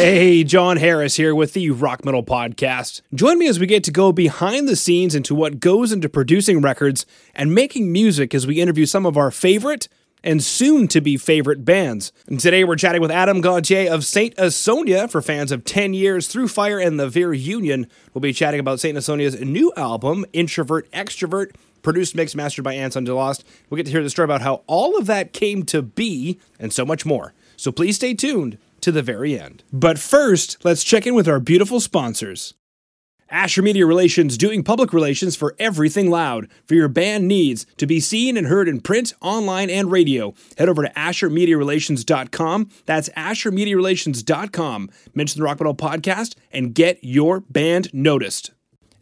Hey, 0.00 0.44
John 0.44 0.78
Harris 0.78 1.16
here 1.16 1.34
with 1.34 1.52
the 1.52 1.68
Rock 1.68 2.06
Metal 2.06 2.22
Podcast. 2.22 3.02
Join 3.14 3.38
me 3.38 3.48
as 3.48 3.60
we 3.60 3.66
get 3.66 3.84
to 3.84 3.90
go 3.90 4.12
behind 4.12 4.66
the 4.66 4.74
scenes 4.74 5.14
into 5.14 5.34
what 5.34 5.60
goes 5.60 5.92
into 5.92 6.08
producing 6.08 6.62
records 6.62 7.04
and 7.34 7.54
making 7.54 7.92
music 7.92 8.34
as 8.34 8.46
we 8.46 8.62
interview 8.62 8.86
some 8.86 9.04
of 9.04 9.18
our 9.18 9.30
favorite 9.30 9.88
and 10.24 10.42
soon 10.42 10.88
to 10.88 11.02
be 11.02 11.18
favorite 11.18 11.66
bands. 11.66 12.12
And 12.26 12.40
today 12.40 12.64
we're 12.64 12.76
chatting 12.76 13.02
with 13.02 13.10
Adam 13.10 13.42
Gontier 13.42 13.90
of 13.90 14.06
Saint 14.06 14.34
Asonia 14.36 15.10
for 15.10 15.20
fans 15.20 15.52
of 15.52 15.64
10 15.64 15.92
years 15.92 16.28
through 16.28 16.48
fire 16.48 16.78
and 16.78 16.98
the 16.98 17.10
Veer 17.10 17.34
Union. 17.34 17.86
We'll 18.14 18.22
be 18.22 18.32
chatting 18.32 18.58
about 18.58 18.80
Saint 18.80 18.96
Asonia's 18.96 19.38
new 19.42 19.70
album, 19.76 20.24
Introvert 20.32 20.90
Extrovert, 20.92 21.54
produced, 21.82 22.14
mixed, 22.14 22.34
mastered 22.34 22.64
by 22.64 22.72
Anton 22.72 23.04
DeLost. 23.04 23.44
We'll 23.68 23.76
get 23.76 23.84
to 23.84 23.92
hear 23.92 24.02
the 24.02 24.08
story 24.08 24.24
about 24.24 24.40
how 24.40 24.62
all 24.66 24.96
of 24.96 25.04
that 25.08 25.34
came 25.34 25.62
to 25.64 25.82
be 25.82 26.40
and 26.58 26.72
so 26.72 26.86
much 26.86 27.04
more. 27.04 27.34
So 27.58 27.70
please 27.70 27.96
stay 27.96 28.14
tuned 28.14 28.56
to 28.82 28.92
the 28.92 29.02
very 29.02 29.38
end. 29.38 29.64
But 29.72 29.98
first, 29.98 30.64
let's 30.64 30.84
check 30.84 31.06
in 31.06 31.14
with 31.14 31.28
our 31.28 31.40
beautiful 31.40 31.80
sponsors. 31.80 32.54
Asher 33.30 33.62
Media 33.62 33.86
Relations 33.86 34.36
doing 34.36 34.64
public 34.64 34.92
relations 34.92 35.36
for 35.36 35.54
everything 35.58 36.10
loud. 36.10 36.48
For 36.66 36.74
your 36.74 36.88
band 36.88 37.28
needs 37.28 37.64
to 37.76 37.86
be 37.86 38.00
seen 38.00 38.36
and 38.36 38.48
heard 38.48 38.68
in 38.68 38.80
print, 38.80 39.12
online, 39.20 39.70
and 39.70 39.90
radio, 39.90 40.34
head 40.58 40.68
over 40.68 40.82
to 40.82 40.90
AsherMediaRelations.com. 40.90 42.68
That's 42.86 43.08
AsherMediaRelations.com. 43.10 44.90
Mention 45.14 45.38
the 45.38 45.44
Rock 45.44 45.60
Metal 45.60 45.74
Podcast 45.76 46.34
and 46.50 46.74
get 46.74 46.98
your 47.02 47.40
band 47.40 47.94
noticed. 47.94 48.50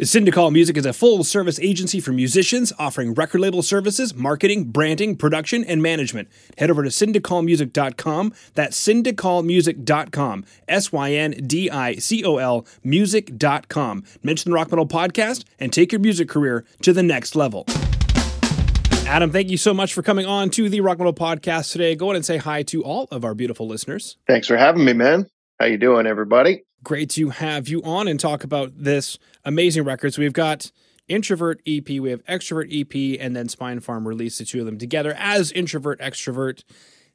Syndicol 0.07 0.53
Music 0.53 0.77
is 0.77 0.87
a 0.87 0.93
full 0.93 1.25
service 1.25 1.59
agency 1.59 1.99
for 1.99 2.13
musicians 2.13 2.73
offering 2.79 3.15
record 3.15 3.41
label 3.41 3.63
services, 3.63 4.15
marketing, 4.15 4.67
branding, 4.67 5.17
production, 5.17 5.65
and 5.65 5.83
management. 5.83 6.29
Head 6.57 6.71
over 6.71 6.85
to 6.85 6.89
syndicolmusic.com. 6.89 8.33
That's 8.55 8.81
syndicolmusic.com. 8.81 10.45
S 10.69 10.93
Y 10.93 11.13
N 11.13 11.33
D 11.47 11.69
I 11.69 11.97
C 11.97 12.25
O 12.25 12.37
L 12.37 12.65
music.com. 12.85 14.05
Mention 14.23 14.53
the 14.53 14.55
Rock 14.55 14.71
Metal 14.71 14.87
Podcast 14.87 15.45
and 15.59 15.73
take 15.73 15.91
your 15.91 16.01
music 16.01 16.29
career 16.29 16.65
to 16.83 16.93
the 16.93 17.03
next 17.03 17.35
level. 17.35 17.65
Adam, 19.09 19.33
thank 19.33 19.51
you 19.51 19.57
so 19.57 19.75
much 19.75 19.95
for 19.95 20.03
coming 20.03 20.27
on 20.27 20.51
to 20.51 20.69
the 20.69 20.81
Rock 20.81 20.99
Metal 20.99 21.15
Podcast 21.15 21.73
today. 21.73 21.97
Go 21.97 22.07
ahead 22.07 22.17
and 22.17 22.25
say 22.25 22.37
hi 22.37 22.63
to 22.65 22.85
all 22.85 23.09
of 23.11 23.25
our 23.25 23.35
beautiful 23.35 23.67
listeners. 23.67 24.17
Thanks 24.29 24.47
for 24.47 24.57
having 24.57 24.85
me, 24.85 24.93
man. 24.93 25.27
How 25.59 25.67
you 25.67 25.79
doing, 25.79 26.07
everybody? 26.07 26.63
great 26.83 27.11
to 27.11 27.31
have 27.31 27.69
you 27.69 27.83
on 27.83 28.09
and 28.09 28.19
talk 28.21 28.45
about 28.45 28.73
this 28.75 29.19
amazing 29.45 29.85
record. 29.85 30.15
So 30.15 30.23
we've 30.23 30.33
got 30.33 30.71
Introvert 31.09 31.61
EP, 31.67 31.89
we 31.89 32.11
have 32.11 32.25
Extrovert 32.27 32.69
EP, 32.71 33.19
and 33.21 33.35
then 33.35 33.49
Spinefarm 33.49 34.07
released 34.07 34.39
the 34.39 34.45
two 34.45 34.61
of 34.61 34.67
them 34.67 34.79
together 34.79 35.15
as 35.19 35.51
Introvert 35.53 36.01
Extrovert. 36.01 36.65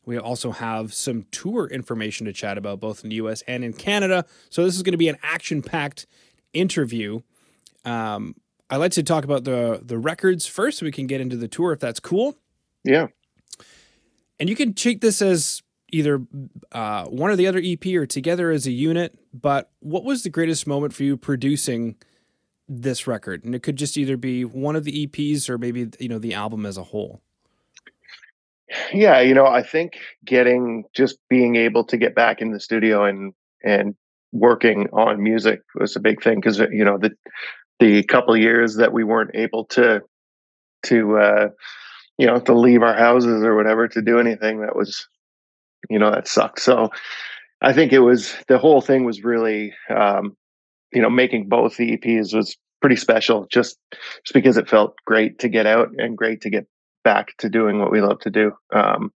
We 0.06 0.18
also 0.18 0.52
have 0.52 0.94
some 0.94 1.26
tour 1.32 1.68
information 1.68 2.26
to 2.26 2.34
chat 2.34 2.58
about 2.58 2.80
both 2.80 3.04
in 3.04 3.10
the 3.10 3.16
US 3.18 3.42
and 3.48 3.64
in 3.64 3.74
Canada. 3.74 4.26
So 4.50 4.64
this 4.64 4.76
is 4.76 4.84
going 4.84 4.94
to 4.94 4.98
be 4.98 5.10
an 5.10 5.18
action-packed 5.24 6.06
interview. 6.54 7.22
Um, 7.86 8.36
I'd 8.70 8.78
like 8.78 8.92
to 8.94 9.04
talk 9.04 9.24
about 9.24 9.44
the 9.44 9.82
the 9.84 9.98
records 9.98 10.48
first 10.48 10.80
so 10.80 10.86
we 10.86 10.92
can 10.92 11.08
get 11.08 11.22
into 11.22 11.36
the 11.36 11.48
tour 11.48 11.74
if 11.74 11.80
that's 11.80 12.00
cool. 12.00 12.36
Yeah. 12.84 13.08
And 14.40 14.50
you 14.50 14.56
can 14.56 14.74
take 14.74 15.02
this 15.02 15.22
as 15.22 15.62
either 15.94 16.22
uh, 16.72 17.06
one 17.06 17.30
or 17.30 17.36
the 17.36 17.48
other 17.48 17.62
EP 17.64 17.86
or 17.88 18.06
together 18.06 18.52
as 18.52 18.66
a 18.66 18.72
unit. 18.72 19.18
But 19.34 19.72
what 19.80 20.04
was 20.04 20.24
the 20.24 20.30
greatest 20.30 20.68
moment 20.68 20.94
for 20.94 21.04
you 21.04 21.16
producing 21.16 21.96
this 22.68 23.08
record? 23.08 23.44
And 23.44 23.54
it 23.54 23.64
could 23.64 23.76
just 23.76 23.98
either 23.98 24.18
be 24.18 24.44
one 24.44 24.76
of 24.76 24.84
the 24.84 25.08
EPs 25.08 25.50
or 25.50 25.58
maybe 25.58 25.90
you 26.00 26.10
know 26.10 26.20
the 26.20 26.34
album 26.34 26.66
as 26.66 26.78
a 26.78 26.84
whole. 26.84 27.22
Yeah, 28.92 29.20
you 29.22 29.36
know, 29.36 29.46
I 29.46 29.62
think 29.62 30.00
getting 30.26 30.86
just 30.94 31.18
being 31.30 31.56
able 31.56 31.84
to 31.86 31.98
get 31.98 32.16
back 32.16 32.42
in 32.42 32.52
the 32.52 32.60
studio 32.60 33.06
and 33.06 33.34
and 33.64 33.96
working 34.32 34.88
on 34.92 35.22
music 35.22 35.62
was 35.76 35.96
a 35.96 36.00
big 36.00 36.24
thing 36.24 36.36
because 36.36 36.58
you 36.58 36.84
know 36.84 36.98
the 36.98 37.12
the 37.80 38.04
couple 38.04 38.36
years 38.36 38.76
that 38.78 38.92
we 38.92 39.04
weren't 39.04 39.36
able 39.36 39.66
to 39.66 40.02
to 40.84 41.18
uh 41.18 41.50
you 42.18 42.26
know 42.26 42.40
to 42.40 42.54
leave 42.54 42.82
our 42.82 42.96
houses 42.96 43.44
or 43.44 43.56
whatever 43.56 43.88
to 43.88 44.02
do 44.02 44.20
anything 44.20 44.62
that 44.62 44.76
was 44.76 45.08
you 45.90 46.00
know 46.00 46.12
that 46.12 46.28
sucked. 46.28 46.60
So 46.60 46.90
i 47.64 47.72
think 47.74 47.94
it 47.94 48.00
was 48.00 48.36
the 48.50 48.58
whole 48.58 48.82
thing 48.82 49.06
was 49.06 49.24
really 49.24 49.74
um 49.90 50.36
you 50.92 51.02
know 51.02 51.10
making 51.10 51.48
both 51.48 51.78
the 51.78 51.98
eps 51.98 52.36
was 52.36 52.56
pretty 52.82 52.98
special 52.98 53.48
just 53.50 53.78
just 53.94 54.34
because 54.34 54.58
it 54.58 54.70
felt 54.70 54.94
great 55.06 55.40
to 55.40 55.48
get 55.48 55.66
out 55.66 55.90
and 55.98 56.18
great 56.18 56.42
to 56.42 56.50
get 56.50 56.68
back 57.04 57.30
to 57.38 57.50
doing 57.50 57.80
what 57.80 57.92
we 57.92 58.02
love 58.02 58.20
to 58.20 58.30
do. 58.30 58.52
Um 58.74 59.12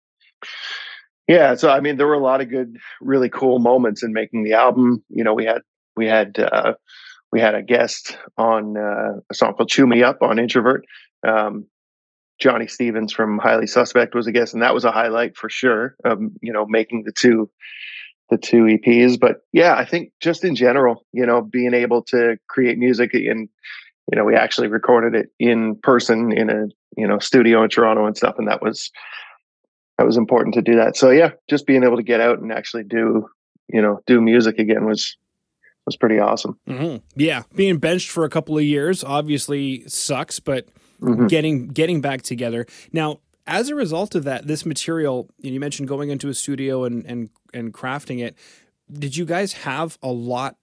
yeah 1.27 1.55
so 1.55 1.69
i 1.69 1.81
mean 1.81 1.97
there 1.97 2.07
were 2.07 2.13
a 2.13 2.19
lot 2.19 2.41
of 2.41 2.49
good 2.49 2.77
really 3.01 3.29
cool 3.29 3.59
moments 3.59 4.03
in 4.03 4.13
making 4.13 4.43
the 4.43 4.53
album. 4.53 5.03
You 5.09 5.23
know 5.23 5.33
we 5.33 5.45
had 5.45 5.61
we 5.95 6.07
had 6.07 6.39
uh 6.39 6.73
we 7.31 7.41
had 7.41 7.55
a 7.55 7.61
guest 7.61 8.17
on 8.37 8.77
uh, 8.77 9.19
a 9.29 9.33
song 9.33 9.53
called 9.53 9.69
chew 9.69 9.85
me 9.85 10.01
up 10.03 10.21
on 10.21 10.39
introvert. 10.39 10.85
Um 11.27 11.65
Johnny 12.39 12.67
Stevens 12.67 13.13
from 13.13 13.39
Highly 13.39 13.67
Suspect 13.67 14.13
was 14.15 14.27
a 14.27 14.31
guest, 14.31 14.53
and 14.53 14.63
that 14.63 14.73
was 14.73 14.85
a 14.85 14.91
highlight 14.91 15.35
for 15.35 15.49
sure. 15.49 15.95
Um, 16.05 16.35
you 16.41 16.53
know, 16.53 16.65
making 16.67 17.03
the 17.03 17.11
two 17.11 17.49
the 18.29 18.37
two 18.37 18.63
EPs, 18.63 19.17
but 19.19 19.37
yeah, 19.53 19.75
I 19.75 19.85
think 19.85 20.11
just 20.19 20.43
in 20.43 20.55
general, 20.55 21.05
you 21.13 21.25
know, 21.25 21.41
being 21.41 21.73
able 21.73 22.03
to 22.03 22.37
create 22.49 22.77
music 22.77 23.13
and 23.13 23.47
you 24.11 24.17
know, 24.17 24.23
we 24.23 24.35
actually 24.35 24.67
recorded 24.67 25.15
it 25.15 25.29
in 25.39 25.75
person 25.83 26.31
in 26.31 26.49
a 26.49 26.67
you 26.95 27.07
know 27.07 27.19
studio 27.19 27.63
in 27.63 27.69
Toronto 27.69 28.05
and 28.05 28.15
stuff, 28.15 28.35
and 28.37 28.47
that 28.47 28.61
was 28.61 28.91
that 29.97 30.05
was 30.05 30.17
important 30.17 30.53
to 30.55 30.61
do 30.61 30.75
that. 30.75 30.95
So 30.95 31.09
yeah, 31.09 31.31
just 31.49 31.65
being 31.65 31.83
able 31.83 31.97
to 31.97 32.03
get 32.03 32.21
out 32.21 32.39
and 32.39 32.51
actually 32.51 32.83
do 32.83 33.27
you 33.67 33.81
know 33.81 33.99
do 34.05 34.21
music 34.21 34.59
again 34.59 34.85
was 34.85 35.17
was 35.85 35.97
pretty 35.97 36.19
awesome. 36.19 36.59
Mm-hmm. 36.67 36.97
Yeah, 37.15 37.43
being 37.55 37.77
benched 37.77 38.09
for 38.09 38.23
a 38.23 38.29
couple 38.29 38.57
of 38.57 38.63
years 38.63 39.03
obviously 39.03 39.87
sucks, 39.87 40.39
but 40.39 40.67
mm-hmm. 41.01 41.27
getting 41.27 41.67
getting 41.67 42.01
back 42.01 42.21
together. 42.21 42.65
Now, 42.91 43.19
as 43.45 43.69
a 43.69 43.75
result 43.75 44.15
of 44.15 44.23
that, 44.25 44.47
this 44.47 44.65
material 44.65 45.29
you 45.39 45.59
mentioned 45.59 45.87
going 45.87 46.09
into 46.09 46.29
a 46.29 46.33
studio 46.33 46.83
and 46.83 47.05
and 47.05 47.29
and 47.53 47.73
crafting 47.73 48.23
it. 48.23 48.35
Did 48.91 49.17
you 49.17 49.25
guys 49.25 49.53
have 49.53 49.97
a 50.01 50.11
lot 50.11 50.55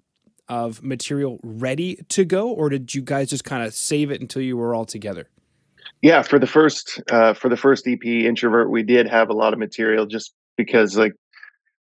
of 0.49 0.83
material 0.83 1.41
ready 1.43 1.97
to 2.09 2.25
go, 2.25 2.51
or 2.51 2.69
did 2.69 2.95
you 2.95 3.03
guys 3.03 3.31
just 3.31 3.45
kind 3.45 3.63
of 3.63 3.75
save 3.75 4.11
it 4.11 4.21
until 4.21 4.43
you 4.43 4.57
were 4.57 4.75
all 4.75 4.85
together? 4.85 5.29
Yeah, 6.03 6.23
for 6.23 6.39
the 6.39 6.47
first 6.47 7.03
uh, 7.11 7.35
for 7.35 7.49
the 7.49 7.57
first 7.57 7.87
EP, 7.87 8.05
Introvert, 8.05 8.71
we 8.71 8.83
did 8.83 9.09
have 9.09 9.31
a 9.31 9.35
lot 9.35 9.53
of 9.53 9.59
material 9.59 10.07
just 10.07 10.35
because 10.57 10.97
like 10.97 11.15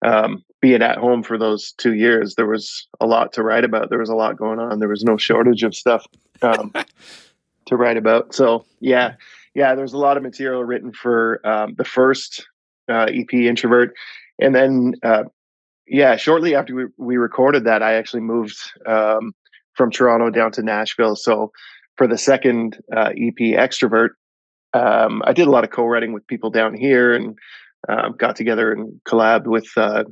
um, 0.04 0.42
being 0.60 0.82
at 0.82 0.98
home 0.98 1.22
for 1.22 1.38
those 1.38 1.72
two 1.72 1.94
years, 1.94 2.34
there 2.34 2.46
was 2.46 2.88
a 3.00 3.06
lot 3.06 3.32
to 3.34 3.42
write 3.42 3.64
about. 3.64 3.90
There 3.90 3.98
was 3.98 4.10
a 4.10 4.14
lot 4.14 4.36
going 4.36 4.58
on. 4.58 4.78
There 4.78 4.88
was 4.88 5.04
no 5.04 5.16
shortage 5.16 5.62
of 5.62 5.74
stuff. 5.74 6.06
Um, 6.42 6.72
to 7.66 7.76
write 7.76 7.96
about. 7.96 8.34
So 8.34 8.64
yeah, 8.80 9.14
yeah, 9.54 9.74
there's 9.74 9.92
a 9.92 9.98
lot 9.98 10.16
of 10.16 10.22
material 10.22 10.64
written 10.64 10.92
for 10.92 11.40
um, 11.46 11.74
the 11.76 11.84
first 11.84 12.46
uh, 12.88 13.06
EP, 13.08 13.32
Introvert, 13.32 13.94
and 14.40 14.54
then 14.54 14.94
uh, 15.02 15.24
yeah, 15.86 16.16
shortly 16.16 16.54
after 16.54 16.74
we, 16.74 16.84
we 16.96 17.16
recorded 17.16 17.64
that, 17.64 17.82
I 17.82 17.94
actually 17.94 18.22
moved 18.22 18.56
um, 18.86 19.32
from 19.74 19.90
Toronto 19.90 20.30
down 20.30 20.52
to 20.52 20.62
Nashville. 20.62 21.16
So 21.16 21.52
for 21.96 22.06
the 22.06 22.18
second 22.18 22.78
uh, 22.94 23.10
EP, 23.10 23.36
Extrovert, 23.38 24.10
um, 24.72 25.22
I 25.24 25.32
did 25.32 25.46
a 25.46 25.50
lot 25.50 25.64
of 25.64 25.70
co-writing 25.70 26.12
with 26.12 26.26
people 26.26 26.50
down 26.50 26.74
here 26.74 27.14
and 27.14 27.38
uh, 27.88 28.08
got 28.08 28.34
together 28.34 28.72
and 28.72 29.00
collabed 29.06 29.46
with 29.46 29.68
uh, 29.76 30.04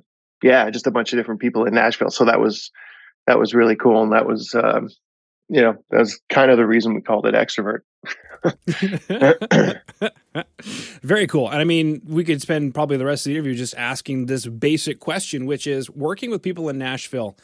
yeah, 0.42 0.68
just 0.70 0.86
a 0.86 0.90
bunch 0.90 1.12
of 1.12 1.18
different 1.18 1.40
people 1.40 1.64
in 1.64 1.74
Nashville. 1.74 2.10
So 2.10 2.24
that 2.24 2.40
was 2.40 2.70
that 3.26 3.38
was 3.38 3.54
really 3.54 3.76
cool, 3.76 4.02
and 4.02 4.12
that 4.12 4.26
was 4.26 4.54
um, 4.54 4.88
you 5.48 5.60
know, 5.60 5.76
that's 5.90 6.20
kind 6.28 6.50
of 6.50 6.56
the 6.56 6.66
reason 6.66 6.94
we 6.94 7.00
called 7.00 7.26
it 7.26 7.34
extrovert. 7.34 7.80
Very 11.02 11.26
cool. 11.26 11.48
And 11.48 11.60
I 11.60 11.64
mean, 11.64 12.02
we 12.06 12.24
could 12.24 12.40
spend 12.40 12.74
probably 12.74 12.96
the 12.96 13.04
rest 13.04 13.26
of 13.26 13.30
the 13.30 13.36
interview 13.36 13.54
just 13.54 13.76
asking 13.76 14.26
this 14.26 14.46
basic 14.46 15.00
question, 15.00 15.46
which 15.46 15.66
is 15.66 15.90
working 15.90 16.30
with 16.30 16.42
people 16.42 16.68
in 16.68 16.78
Nashville. 16.78 17.36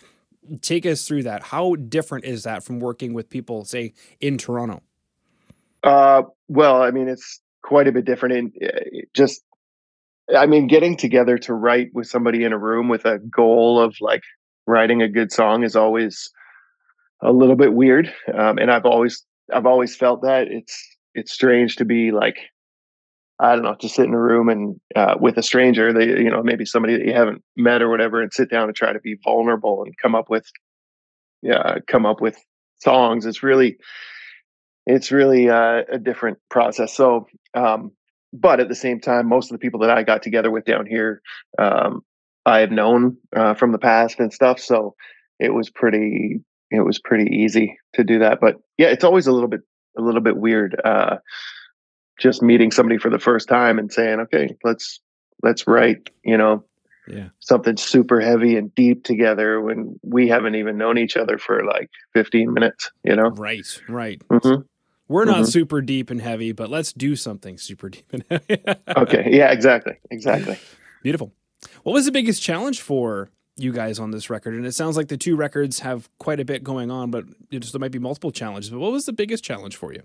Take 0.61 0.87
us 0.87 1.07
through 1.07 1.25
that. 1.25 1.45
How 1.45 1.77
different 1.77 2.25
is 2.25 2.45
that 2.45 2.65
from 2.65 2.81
working 2.81 3.13
with 3.13 3.29
people, 3.29 3.65
say, 3.65 3.93
in 4.21 4.39
Toronto? 4.39 4.83
Uh, 5.83 6.23
well, 6.49 6.83
I 6.83 6.91
mean, 6.91 7.09
it's 7.09 7.41
quite 7.63 7.87
a 7.87 7.93
bit 7.93 8.05
different. 8.05 8.35
In 8.35 8.53
uh, 8.67 8.81
just, 9.15 9.43
I 10.35 10.47
mean, 10.47 10.67
getting 10.67 10.97
together 10.97 11.39
to 11.39 11.55
write 11.55 11.91
with 11.93 12.07
somebody 12.07 12.45
in 12.45 12.53
a 12.53 12.59
room 12.59 12.89
with 12.89 13.05
a 13.05 13.19
goal 13.19 13.81
of 13.81 13.97
like 14.01 14.23
writing 14.67 15.03
a 15.03 15.09
good 15.09 15.33
song 15.33 15.63
is 15.63 15.77
always 15.77 16.31
a 17.23 17.33
little 17.33 17.57
bit 17.57 17.73
weird. 17.73 18.13
Um, 18.33 18.59
and 18.59 18.71
I've 18.71 18.87
always 18.87 19.25
I've 19.53 19.67
always 19.67 19.97
felt 19.97 20.23
that 20.23 20.49
it's 20.49 20.97
it's 21.15 21.33
strange 21.33 21.77
to 21.77 21.85
be 21.85 22.13
like 22.13 22.37
I 23.41 23.55
don't 23.55 23.65
know 23.65 23.75
to 23.75 23.89
sit 23.89 24.07
in 24.07 24.15
a 24.15 24.21
room 24.21 24.49
and 24.49 24.81
uh, 24.97 25.17
with 25.21 25.37
a 25.39 25.43
stranger, 25.43 25.93
they 25.93 26.07
you 26.07 26.31
know 26.31 26.43
maybe 26.43 26.65
somebody 26.65 26.97
that 26.97 27.07
you 27.07 27.15
haven't 27.15 27.43
met 27.57 27.83
or 27.83 27.89
whatever, 27.89 28.21
and 28.21 28.33
sit 28.33 28.51
down 28.51 28.65
and 28.65 28.77
try 28.77 28.93
to 28.93 29.01
be 29.01 29.17
vulnerable 29.25 29.83
and 29.85 29.95
come 30.01 30.15
up 30.15 30.29
with 30.29 30.45
yeah 31.43 31.77
come 31.87 32.07
up 32.07 32.21
with 32.21 32.37
songs. 32.79 33.27
It's 33.27 33.43
really 33.43 33.79
it's 34.87 35.13
really 35.13 35.51
uh, 35.51 35.83
a 35.93 35.99
different 35.99 36.39
process. 36.51 36.95
So, 36.95 37.27
um, 37.55 37.93
but 38.33 38.59
at 38.59 38.69
the 38.69 38.75
same 38.75 39.01
time, 39.01 39.29
most 39.29 39.51
of 39.51 39.55
the 39.55 39.59
people 39.59 39.81
that 39.81 39.91
I 39.91 40.03
got 40.03 40.23
together 40.23 40.51
with 40.51 40.65
down 40.65 40.87
here, 40.87 41.21
um, 41.59 42.01
I 42.47 42.61
have 42.61 42.71
known 42.71 43.19
uh, 43.37 43.55
from 43.55 43.73
the 43.73 43.79
past 43.79 44.19
and 44.19 44.33
stuff. 44.33 44.59
So 44.59 44.95
it 45.39 45.53
was 45.53 45.69
pretty 45.69 46.41
it 46.71 46.81
was 46.81 46.99
pretty 46.99 47.37
easy 47.37 47.79
to 47.95 48.05
do 48.05 48.21
that. 48.21 48.41
But 48.41 48.57
yeah, 48.77 48.89
it's 48.89 49.05
always 49.05 49.27
a 49.27 49.33
little 49.33 49.49
bit 49.49 49.61
a 49.97 50.03
little 50.03 50.21
bit 50.21 50.37
weird 50.37 50.81
uh, 50.85 51.17
just 52.19 52.43
meeting 52.43 52.71
somebody 52.71 52.99
for 52.99 53.11
the 53.11 53.19
first 53.19 53.49
time 53.49 53.79
and 53.79 53.93
saying, 53.93 54.21
okay, 54.21 54.57
let's 54.65 55.01
let's 55.43 55.67
write, 55.67 56.11
you 56.25 56.37
know, 56.37 56.65
yeah. 57.07 57.29
something 57.39 57.77
super 57.77 58.21
heavy 58.21 58.57
and 58.57 58.75
deep 58.75 59.05
together 59.05 59.61
when 59.61 59.99
we 60.03 60.29
haven't 60.29 60.57
even 60.57 60.77
known 60.77 60.99
each 60.99 61.17
other 61.17 61.39
for 61.39 61.65
like 61.65 61.91
15 62.15 62.53
minutes, 62.53 62.91
you 63.05 63.17
know? 63.17 63.29
Right, 63.29 63.67
right. 63.89 64.21
Mm-hmm. 64.29 64.63
We're 65.07 65.25
not 65.25 65.37
mm-hmm. 65.37 65.45
super 65.45 65.81
deep 65.81 66.11
and 66.11 66.21
heavy, 66.21 66.53
but 66.53 66.69
let's 66.69 66.93
do 66.93 67.17
something 67.17 67.57
super 67.57 67.89
deep 67.89 68.13
and 68.13 68.25
heavy. 68.31 68.63
okay. 68.97 69.29
Yeah, 69.31 69.53
exactly. 69.53 69.95
Exactly. 70.11 70.59
Beautiful. 71.03 71.33
What 71.83 71.93
was 71.93 72.05
the 72.05 72.13
biggest 72.13 72.43
challenge 72.43 72.83
for 72.83 73.31
you 73.59 73.73
guys 73.73 73.99
on 73.99 74.11
this 74.11 74.31
record? 74.31 74.55
And 74.55 74.67
it 74.67 74.73
sounds 74.73 74.97
like 74.97 75.09
the 75.09 75.17
two 75.17 75.37
records 75.37 75.81
have 75.81 76.09
quite 76.19 76.41
a 76.41 76.45
bit 76.45 76.63
going 76.63 76.91
on, 76.91 77.11
but 77.11 77.25
there 77.51 77.81
might 77.81 77.93
be 77.93 77.99
multiple 77.99 78.31
challenges. 78.31 78.71
But 78.71 78.79
what 78.79 78.93
was 78.93 79.07
the 79.07 79.13
biggest 79.13 79.45
challenge 79.45 79.77
for 79.77 79.93
you? 79.93 80.03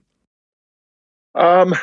Um, 1.35 1.73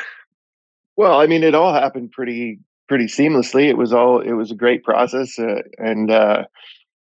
well, 0.95 1.19
I 1.19 1.27
mean, 1.27 1.43
it 1.43 1.55
all 1.55 1.73
happened 1.73 2.11
pretty 2.11 2.59
pretty 2.87 3.05
seamlessly. 3.05 3.69
It 3.69 3.77
was 3.77 3.93
all 3.93 4.21
it 4.21 4.33
was 4.33 4.51
a 4.51 4.55
great 4.55 4.83
process, 4.83 5.39
uh, 5.39 5.61
and 5.77 6.11
uh, 6.11 6.43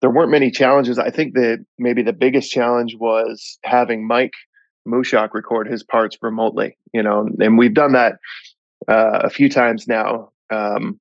there 0.00 0.10
weren't 0.10 0.30
many 0.30 0.50
challenges. 0.50 0.98
I 0.98 1.10
think 1.10 1.34
that 1.34 1.64
maybe 1.78 2.02
the 2.02 2.12
biggest 2.12 2.50
challenge 2.50 2.96
was 2.96 3.58
having 3.64 4.06
Mike 4.06 4.32
Mushok 4.88 5.34
record 5.34 5.66
his 5.66 5.82
parts 5.82 6.16
remotely. 6.22 6.76
You 6.92 7.02
know, 7.02 7.28
and 7.38 7.58
we've 7.58 7.74
done 7.74 7.92
that 7.92 8.14
uh, 8.88 9.20
a 9.24 9.30
few 9.30 9.48
times 9.48 9.86
now, 9.86 10.30
um, 10.50 11.00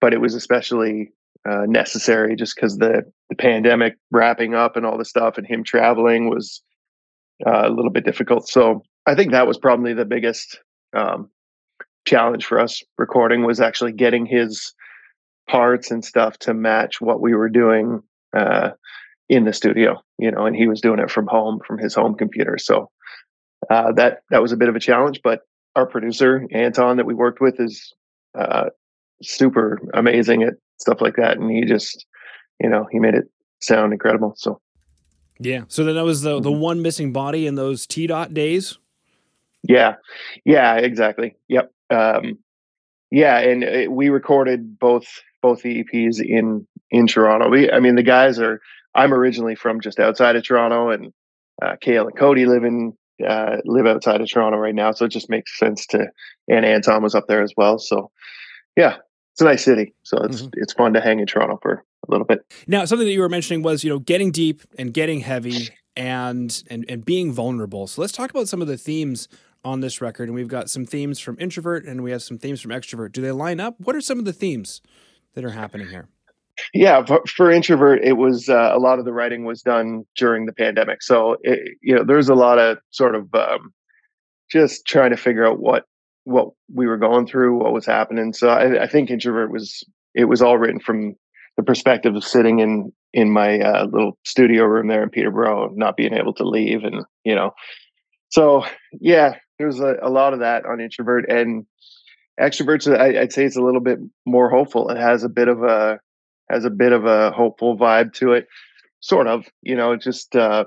but 0.00 0.12
it 0.12 0.20
was 0.20 0.34
especially 0.34 1.12
uh, 1.48 1.66
necessary 1.66 2.36
just 2.36 2.54
because 2.54 2.78
the 2.78 3.02
the 3.28 3.36
pandemic 3.36 3.96
wrapping 4.10 4.54
up 4.54 4.76
and 4.76 4.86
all 4.86 4.98
the 4.98 5.04
stuff, 5.04 5.38
and 5.38 5.46
him 5.46 5.64
traveling 5.64 6.28
was 6.28 6.62
uh, 7.46 7.68
a 7.68 7.70
little 7.70 7.90
bit 7.90 8.04
difficult. 8.04 8.48
So 8.48 8.82
I 9.06 9.14
think 9.14 9.32
that 9.32 9.46
was 9.46 9.58
probably 9.58 9.94
the 9.94 10.04
biggest 10.04 10.60
um, 10.94 11.30
challenge 12.06 12.46
for 12.46 12.58
us 12.58 12.82
recording 12.98 13.44
was 13.44 13.60
actually 13.60 13.92
getting 13.92 14.26
his 14.26 14.72
parts 15.48 15.90
and 15.90 16.04
stuff 16.04 16.38
to 16.38 16.54
match 16.54 17.00
what 17.00 17.20
we 17.20 17.34
were 17.34 17.48
doing 17.48 18.02
uh, 18.36 18.70
in 19.28 19.44
the 19.44 19.52
studio, 19.52 20.00
you 20.18 20.30
know, 20.30 20.46
and 20.46 20.56
he 20.56 20.66
was 20.66 20.80
doing 20.80 20.98
it 20.98 21.10
from 21.10 21.26
home, 21.26 21.60
from 21.66 21.78
his 21.78 21.94
home 21.94 22.14
computer. 22.14 22.56
So 22.58 22.90
uh, 23.70 23.92
that 23.92 24.20
that 24.30 24.42
was 24.42 24.52
a 24.52 24.56
bit 24.56 24.68
of 24.68 24.76
a 24.76 24.80
challenge. 24.80 25.20
But 25.22 25.40
our 25.76 25.86
producer 25.86 26.46
Anton 26.52 26.96
that 26.96 27.06
we 27.06 27.14
worked 27.14 27.40
with 27.40 27.58
is 27.58 27.92
uh, 28.38 28.66
super 29.22 29.80
amazing 29.94 30.42
at 30.42 30.54
stuff 30.78 31.00
like 31.00 31.16
that, 31.16 31.38
and 31.38 31.50
he 31.50 31.64
just, 31.64 32.06
you 32.60 32.68
know, 32.68 32.86
he 32.90 32.98
made 32.98 33.14
it 33.14 33.24
sound 33.60 33.92
incredible. 33.92 34.34
So 34.36 34.60
yeah. 35.38 35.62
So 35.68 35.84
then 35.84 35.96
that 35.96 36.04
was 36.04 36.22
the 36.22 36.40
the 36.40 36.50
mm-hmm. 36.50 36.60
one 36.60 36.82
missing 36.82 37.12
body 37.12 37.46
in 37.46 37.54
those 37.54 37.86
T 37.86 38.06
dot 38.06 38.34
days. 38.34 38.78
Yeah, 39.62 39.96
yeah, 40.44 40.76
exactly. 40.76 41.36
Yep. 41.48 41.72
Um, 41.90 42.38
yeah, 43.10 43.38
and 43.38 43.62
it, 43.62 43.90
we 43.90 44.08
recorded 44.08 44.78
both 44.78 45.06
both 45.42 45.62
the 45.62 45.84
EPs 45.84 46.20
in 46.20 46.66
in 46.90 47.06
Toronto. 47.06 47.48
We, 47.48 47.70
I 47.70 47.80
mean, 47.80 47.94
the 47.94 48.02
guys 48.02 48.38
are. 48.38 48.60
I'm 48.96 49.12
originally 49.12 49.56
from 49.56 49.80
just 49.80 49.98
outside 49.98 50.36
of 50.36 50.44
Toronto, 50.44 50.90
and 50.90 51.12
uh, 51.60 51.76
Cale 51.80 52.06
and 52.06 52.16
Cody 52.16 52.46
live 52.46 52.64
in 52.64 52.92
uh, 53.26 53.56
live 53.64 53.86
outside 53.86 54.20
of 54.20 54.28
Toronto 54.30 54.58
right 54.58 54.74
now, 54.74 54.92
so 54.92 55.06
it 55.06 55.10
just 55.10 55.30
makes 55.30 55.58
sense 55.58 55.86
to. 55.86 56.06
And 56.48 56.64
Anton 56.64 57.02
was 57.02 57.14
up 57.14 57.24
there 57.26 57.42
as 57.42 57.52
well, 57.56 57.78
so 57.78 58.10
yeah, 58.76 58.96
it's 59.34 59.40
a 59.40 59.44
nice 59.44 59.64
city. 59.64 59.92
So 60.04 60.18
it's 60.18 60.42
mm-hmm. 60.42 60.50
it's 60.52 60.72
fun 60.72 60.92
to 60.94 61.00
hang 61.00 61.18
in 61.18 61.26
Toronto 61.26 61.58
for 61.60 61.84
a 62.06 62.10
little 62.10 62.24
bit. 62.24 62.40
Now, 62.68 62.84
something 62.84 63.06
that 63.06 63.12
you 63.12 63.20
were 63.20 63.28
mentioning 63.28 63.62
was 63.62 63.82
you 63.82 63.90
know 63.90 63.98
getting 63.98 64.30
deep 64.30 64.62
and 64.78 64.94
getting 64.94 65.20
heavy 65.20 65.70
and 65.96 66.62
and 66.70 66.84
and 66.88 67.04
being 67.04 67.32
vulnerable. 67.32 67.88
So 67.88 68.00
let's 68.00 68.12
talk 68.12 68.30
about 68.30 68.46
some 68.46 68.62
of 68.62 68.68
the 68.68 68.76
themes 68.76 69.26
on 69.64 69.80
this 69.80 70.00
record, 70.00 70.28
and 70.28 70.36
we've 70.36 70.46
got 70.46 70.70
some 70.70 70.86
themes 70.86 71.18
from 71.18 71.36
introvert 71.40 71.84
and 71.84 72.04
we 72.04 72.12
have 72.12 72.22
some 72.22 72.38
themes 72.38 72.60
from 72.60 72.70
extrovert. 72.70 73.10
Do 73.10 73.22
they 73.22 73.32
line 73.32 73.58
up? 73.58 73.74
What 73.80 73.96
are 73.96 74.00
some 74.00 74.20
of 74.20 74.24
the 74.24 74.32
themes 74.32 74.80
that 75.34 75.44
are 75.44 75.50
happening 75.50 75.88
here? 75.88 76.06
Yeah, 76.72 77.04
for, 77.04 77.20
for 77.26 77.50
introvert, 77.50 78.04
it 78.04 78.12
was 78.12 78.48
uh, 78.48 78.70
a 78.72 78.78
lot 78.78 79.00
of 79.00 79.04
the 79.04 79.12
writing 79.12 79.44
was 79.44 79.62
done 79.62 80.04
during 80.14 80.46
the 80.46 80.52
pandemic. 80.52 81.02
So 81.02 81.38
it, 81.42 81.76
you 81.82 81.96
know, 81.96 82.04
there's 82.04 82.28
a 82.28 82.36
lot 82.36 82.60
of 82.60 82.78
sort 82.90 83.16
of 83.16 83.34
um, 83.34 83.74
just 84.48 84.86
trying 84.86 85.10
to 85.10 85.16
figure 85.16 85.44
out 85.44 85.58
what 85.58 85.86
what 86.24 86.48
we 86.72 86.86
were 86.86 86.96
going 86.96 87.26
through, 87.26 87.58
what 87.58 87.72
was 87.72 87.86
happening. 87.86 88.32
So 88.32 88.48
I, 88.48 88.84
I 88.84 88.86
think 88.86 89.10
introvert 89.10 89.50
was 89.50 89.84
it 90.14 90.24
was 90.24 90.42
all 90.42 90.58
written 90.58 90.80
from 90.80 91.14
the 91.56 91.62
perspective 91.62 92.16
of 92.16 92.24
sitting 92.24 92.58
in 92.58 92.92
in 93.12 93.30
my 93.30 93.60
uh, 93.60 93.84
little 93.84 94.18
studio 94.24 94.64
room 94.64 94.88
there 94.88 95.02
in 95.02 95.10
Peterborough, 95.10 95.70
not 95.74 95.96
being 95.96 96.14
able 96.14 96.34
to 96.34 96.44
leave, 96.44 96.82
and 96.82 97.04
you 97.24 97.34
know, 97.34 97.52
so 98.30 98.64
yeah, 98.92 99.36
there's 99.58 99.80
a, 99.80 99.96
a 100.02 100.10
lot 100.10 100.32
of 100.32 100.40
that 100.40 100.64
on 100.66 100.80
introvert 100.80 101.26
and 101.28 101.66
extroverts. 102.40 102.92
I, 102.92 103.20
would 103.20 103.32
say 103.32 103.44
it's 103.44 103.56
a 103.56 103.62
little 103.62 103.80
bit 103.80 103.98
more 104.26 104.50
hopeful. 104.50 104.90
It 104.90 104.98
has 104.98 105.22
a 105.22 105.28
bit 105.28 105.48
of 105.48 105.62
a 105.62 106.00
has 106.50 106.64
a 106.64 106.70
bit 106.70 106.92
of 106.92 107.04
a 107.04 107.30
hopeful 107.30 107.78
vibe 107.78 108.12
to 108.14 108.32
it, 108.32 108.46
sort 109.00 109.26
of. 109.26 109.46
You 109.62 109.76
know, 109.76 109.96
just 109.96 110.34
uh, 110.34 110.64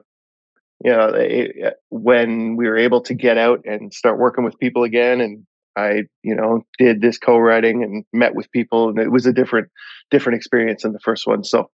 you 0.84 0.92
know, 0.92 1.10
it, 1.14 1.76
when 1.90 2.56
we 2.56 2.68
were 2.68 2.78
able 2.78 3.02
to 3.02 3.14
get 3.14 3.38
out 3.38 3.62
and 3.66 3.94
start 3.94 4.20
working 4.20 4.44
with 4.44 4.60
people 4.60 4.84
again, 4.84 5.22
and 5.22 5.46
I, 5.76 6.04
you 6.24 6.36
know, 6.36 6.64
did 6.78 7.02
this 7.02 7.18
co-writing 7.18 7.84
and 7.84 8.06
met 8.14 8.36
with 8.36 8.52
people, 8.52 8.90
and 8.90 9.00
it 9.00 9.12
was 9.12 9.26
a 9.26 9.34
different 9.34 9.70
different 10.12 10.38
experience 10.38 10.84
than 10.84 10.94
the 10.94 11.00
first 11.00 11.28
one. 11.28 11.44
So, 11.44 11.70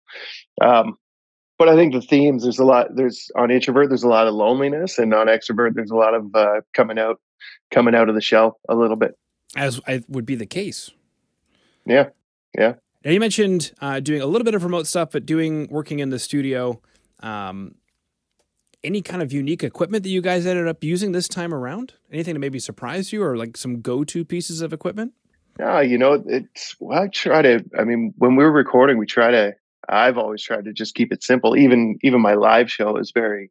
um, 0.61 0.97
but 1.59 1.69
I 1.69 1.77
think 1.77 1.93
the 1.93 2.01
themes 2.01 2.43
there's 2.43 2.59
a 2.59 2.65
lot 2.65 2.89
there's 2.95 3.31
on 3.37 3.51
introvert 3.51 3.89
there's 3.89 4.03
a 4.03 4.09
lot 4.09 4.27
of 4.27 4.35
loneliness 4.35 4.99
and 4.99 5.15
on 5.15 5.29
extrovert 5.29 5.75
there's 5.75 5.91
a 5.91 5.97
lot 5.97 6.15
of 6.15 6.35
uh, 6.35 6.61
coming 6.75 6.99
out 6.99 7.21
coming 7.71 7.95
out 7.95 8.09
of 8.09 8.15
the 8.15 8.21
shell 8.21 8.59
a 8.69 8.75
little 8.75 8.97
bit 8.97 9.17
as 9.57 9.81
I 9.87 10.03
would 10.09 10.27
be 10.27 10.35
the 10.35 10.47
case. 10.47 10.91
Yeah, 11.87 12.09
yeah. 12.57 12.75
Now 13.05 13.11
you 13.11 13.21
mentioned 13.21 13.73
uh, 13.81 14.01
doing 14.01 14.23
a 14.23 14.27
little 14.27 14.45
bit 14.45 14.55
of 14.55 14.65
remote 14.65 14.87
stuff, 14.87 15.11
but 15.13 15.27
doing 15.27 15.69
working 15.71 15.99
in 15.99 16.11
the 16.11 16.19
studio. 16.19 16.81
Um, 17.21 17.75
any 18.85 19.03
kind 19.03 19.23
of 19.23 19.33
unique 19.33 19.63
equipment 19.63 20.03
that 20.05 20.11
you 20.11 20.21
guys 20.21 20.47
ended 20.47 20.69
up 20.69 20.83
using 20.83 21.13
this 21.13 21.29
time 21.29 21.55
around? 21.55 21.95
Anything 22.13 22.35
that 22.35 22.41
maybe 22.41 22.59
surprised 22.59 23.13
you, 23.13 23.23
or 23.23 23.37
like 23.37 23.57
some 23.57 23.81
go-to 23.81 24.25
pieces 24.25 24.61
of 24.61 24.73
equipment? 24.73 25.13
Yeah, 25.59 25.81
you 25.81 25.99
know, 25.99 26.23
it's 26.27 26.77
well, 26.81 27.03
I 27.03 27.09
try 27.09 27.43
to. 27.43 27.65
I 27.79 27.85
mean, 27.85 28.15
when 28.17 28.37
we 28.37 28.45
are 28.45 28.51
recording, 28.51 28.99
we 28.99 29.07
try 29.07 29.31
to 29.31 29.55
I've 29.89 30.19
always 30.19 30.43
tried 30.43 30.65
to 30.65 30.73
just 30.73 30.95
keep 30.95 31.13
it 31.13 31.23
simple. 31.23 31.57
Even 31.57 31.99
even 32.03 32.21
my 32.21 32.35
live 32.35 32.71
show 32.71 32.97
is 32.97 33.11
very. 33.13 33.51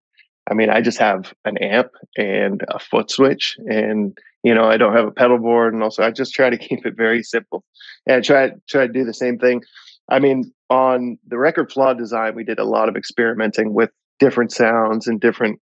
I 0.50 0.55
mean, 0.55 0.69
I 0.71 0.81
just 0.81 0.97
have 0.97 1.33
an 1.45 1.57
amp 1.59 1.91
and 2.17 2.63
a 2.67 2.79
foot 2.79 3.11
switch, 3.11 3.57
and 3.67 4.17
you 4.43 4.55
know, 4.55 4.65
I 4.65 4.77
don't 4.77 4.95
have 4.95 5.07
a 5.07 5.11
pedal 5.11 5.38
board, 5.38 5.73
and 5.73 5.83
also 5.83 6.03
I 6.03 6.11
just 6.11 6.33
try 6.33 6.50
to 6.50 6.57
keep 6.67 6.85
it 6.85 6.95
very 6.95 7.23
simple, 7.23 7.63
and 8.07 8.17
I 8.17 8.21
try 8.21 8.51
try 8.67 8.88
to 8.88 8.93
do 8.93 9.05
the 9.05 9.13
same 9.13 9.38
thing. 9.38 9.61
I 10.09 10.19
mean, 10.19 10.51
on 10.69 11.17
the 11.27 11.38
record 11.38 11.71
Flawed 11.71 11.97
Design, 11.97 12.35
we 12.35 12.43
did 12.43 12.59
a 12.59 12.65
lot 12.65 12.89
of 12.89 12.95
experimenting 12.95 13.73
with 13.73 13.91
different 14.21 14.53
sounds 14.53 15.07
and 15.07 15.19
different 15.19 15.59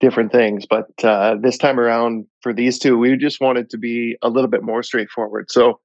different 0.00 0.32
things. 0.32 0.64
But 0.68 0.86
uh, 1.04 1.36
this 1.40 1.58
time 1.58 1.78
around, 1.78 2.26
for 2.40 2.52
these 2.52 2.78
two, 2.78 2.96
we 2.96 3.16
just 3.16 3.40
wanted 3.40 3.68
to 3.70 3.78
be 3.78 4.16
a 4.22 4.28
little 4.28 4.50
bit 4.50 4.62
more 4.62 4.82
straightforward. 4.82 5.50
So 5.50 5.80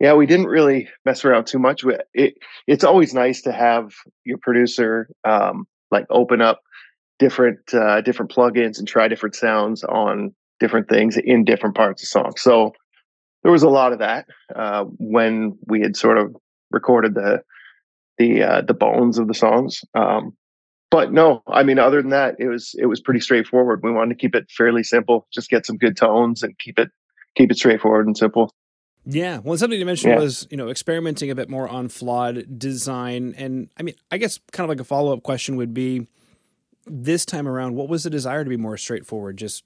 yeah, 0.00 0.12
we 0.14 0.26
didn't 0.26 0.46
really 0.46 0.88
mess 1.04 1.24
around 1.24 1.46
too 1.46 1.58
much 1.58 1.84
with 1.84 2.00
it. 2.12 2.34
It's 2.66 2.84
always 2.84 3.14
nice 3.14 3.40
to 3.42 3.52
have 3.52 3.92
your 4.24 4.38
producer 4.38 5.08
um, 5.24 5.66
like 5.90 6.06
open 6.10 6.42
up 6.42 6.60
different 7.18 7.60
uh, 7.72 8.00
different 8.00 8.30
plugins 8.30 8.78
and 8.78 8.88
try 8.88 9.08
different 9.08 9.36
sounds 9.36 9.84
on 9.84 10.34
different 10.58 10.88
things 10.88 11.16
in 11.16 11.44
different 11.44 11.76
parts 11.76 12.02
of 12.02 12.08
songs. 12.08 12.42
So 12.42 12.72
there 13.42 13.52
was 13.52 13.62
a 13.62 13.70
lot 13.70 13.92
of 13.92 14.00
that 14.00 14.26
uh, 14.54 14.84
when 14.98 15.56
we 15.66 15.80
had 15.80 15.96
sort 15.96 16.18
of 16.18 16.34
recorded 16.70 17.14
the 17.14 17.42
the 18.18 18.42
uh, 18.42 18.62
the 18.62 18.74
bones 18.74 19.18
of 19.18 19.28
the 19.28 19.34
songs. 19.34 19.80
Um, 19.94 20.36
but 20.90 21.12
no, 21.12 21.42
I 21.46 21.62
mean, 21.62 21.78
other 21.78 22.00
than 22.00 22.10
that, 22.10 22.36
it 22.38 22.48
was 22.48 22.74
it 22.78 22.86
was 22.86 23.00
pretty 23.00 23.20
straightforward. 23.20 23.80
We 23.82 23.90
wanted 23.90 24.14
to 24.14 24.20
keep 24.20 24.34
it 24.34 24.50
fairly 24.50 24.82
simple, 24.82 25.26
just 25.32 25.50
get 25.50 25.66
some 25.66 25.76
good 25.76 25.96
tones 25.96 26.42
and 26.42 26.58
keep 26.58 26.78
it 26.78 26.90
keep 27.36 27.50
it 27.50 27.58
straightforward 27.58 28.06
and 28.06 28.16
simple. 28.16 28.52
Yeah, 29.08 29.38
well, 29.38 29.56
something 29.56 29.78
you 29.78 29.86
mentioned 29.86 30.14
yeah. 30.14 30.20
was 30.20 30.46
you 30.50 30.56
know 30.56 30.68
experimenting 30.68 31.30
a 31.30 31.34
bit 31.34 31.48
more 31.48 31.68
on 31.68 31.88
flawed 31.88 32.58
design, 32.58 33.34
and 33.36 33.68
I 33.78 33.82
mean, 33.82 33.94
I 34.10 34.18
guess 34.18 34.40
kind 34.52 34.64
of 34.64 34.68
like 34.68 34.80
a 34.80 34.84
follow 34.84 35.12
up 35.12 35.22
question 35.22 35.56
would 35.56 35.74
be, 35.74 36.08
this 36.86 37.24
time 37.24 37.46
around, 37.46 37.74
what 37.74 37.88
was 37.88 38.04
the 38.04 38.10
desire 38.10 38.42
to 38.42 38.50
be 38.50 38.56
more 38.56 38.76
straightforward? 38.76 39.36
Just 39.36 39.64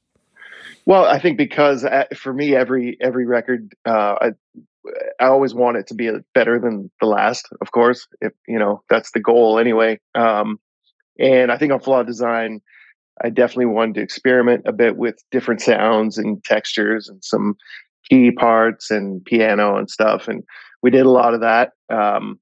well, 0.85 1.05
I 1.05 1.19
think 1.19 1.39
because 1.39 1.85
uh, 1.85 2.05
for 2.17 2.33
me, 2.33 2.55
every 2.55 2.97
every 3.01 3.27
record, 3.27 3.73
uh, 3.87 4.17
I 4.21 4.31
I 5.19 5.27
always 5.27 5.55
want 5.55 5.77
it 5.77 5.87
to 5.89 5.95
be 5.95 6.11
better 6.35 6.59
than 6.59 6.91
the 7.01 7.07
last. 7.07 7.49
Of 7.61 7.73
course, 7.73 8.09
if 8.21 8.33
you 8.47 8.59
know 8.59 8.83
that's 8.89 9.11
the 9.13 9.21
goal 9.21 9.59
anyway. 9.59 10.01
Um, 10.15 10.59
and 11.21 11.53
I 11.53 11.59
think 11.59 11.73
on 11.73 11.81
flawed 11.81 12.07
design, 12.07 12.61
I 13.23 13.29
definitely 13.29 13.67
wanted 13.67 13.97
to 13.97 14.03
experiment 14.03 14.63
a 14.67 14.73
bit 14.73 14.97
with 14.97 15.23
different 15.31 15.61
sounds 15.61 16.19
and 16.19 16.43
textures 16.45 17.09
and 17.09 17.23
some 17.23 17.55
key 18.09 18.31
parts 18.31 18.91
and 18.91 19.25
piano 19.25 19.77
and 19.77 19.91
stuff. 19.91 20.27
And 20.27 20.43
we 20.83 20.91
did 20.91 21.07
a 21.07 21.11
lot 21.11 21.35
of 21.35 21.41
that. 21.41 21.73
Um, 21.93 22.41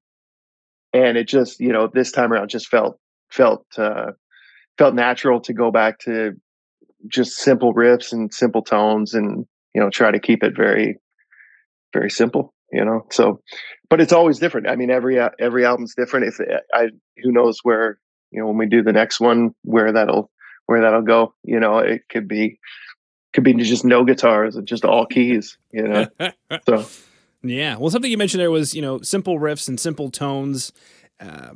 and 0.93 1.17
it 1.17 1.27
just 1.27 1.59
you 1.59 1.71
know 1.71 1.89
this 1.93 2.11
time 2.11 2.33
around 2.33 2.49
just 2.49 2.67
felt 2.67 2.97
felt 3.29 3.65
uh, 3.77 4.11
felt 4.77 4.95
natural 4.95 5.39
to 5.41 5.53
go 5.53 5.71
back 5.71 5.99
to 5.99 6.31
just 7.07 7.37
simple 7.37 7.73
riffs 7.73 8.11
and 8.11 8.33
simple 8.33 8.61
tones 8.61 9.13
and 9.13 9.45
you 9.73 9.81
know 9.81 9.89
try 9.89 10.11
to 10.11 10.19
keep 10.19 10.43
it 10.43 10.55
very 10.55 10.97
very 11.93 12.09
simple 12.09 12.53
you 12.71 12.83
know 12.83 13.01
so 13.09 13.39
but 13.89 14.01
it's 14.01 14.11
always 14.11 14.39
different 14.39 14.67
i 14.67 14.75
mean 14.75 14.91
every 14.91 15.17
every 15.39 15.65
album's 15.65 15.95
different 15.95 16.25
if 16.25 16.39
i 16.73 16.87
who 17.23 17.31
knows 17.31 17.59
where 17.63 17.99
you 18.31 18.39
know 18.39 18.47
when 18.47 18.57
we 18.57 18.65
do 18.65 18.83
the 18.83 18.93
next 18.93 19.19
one 19.19 19.53
where 19.63 19.91
that'll 19.91 20.29
where 20.65 20.81
that'll 20.81 21.01
go 21.01 21.33
you 21.43 21.59
know 21.59 21.79
it 21.79 22.03
could 22.09 22.27
be 22.27 22.59
could 23.33 23.43
be 23.43 23.53
just 23.53 23.85
no 23.85 24.03
guitars 24.03 24.55
and 24.55 24.67
just 24.67 24.85
all 24.85 25.05
keys 25.05 25.57
you 25.71 25.87
know? 25.87 26.07
So. 26.65 26.85
Yeah 27.43 27.77
well 27.77 27.89
something 27.89 28.11
you 28.11 28.17
mentioned 28.17 28.41
there 28.41 28.51
was 28.51 28.75
you 28.75 28.81
know 28.81 28.99
simple 29.01 29.39
riffs 29.39 29.67
and 29.67 29.79
simple 29.79 30.11
tones 30.11 30.73
uh, 31.19 31.51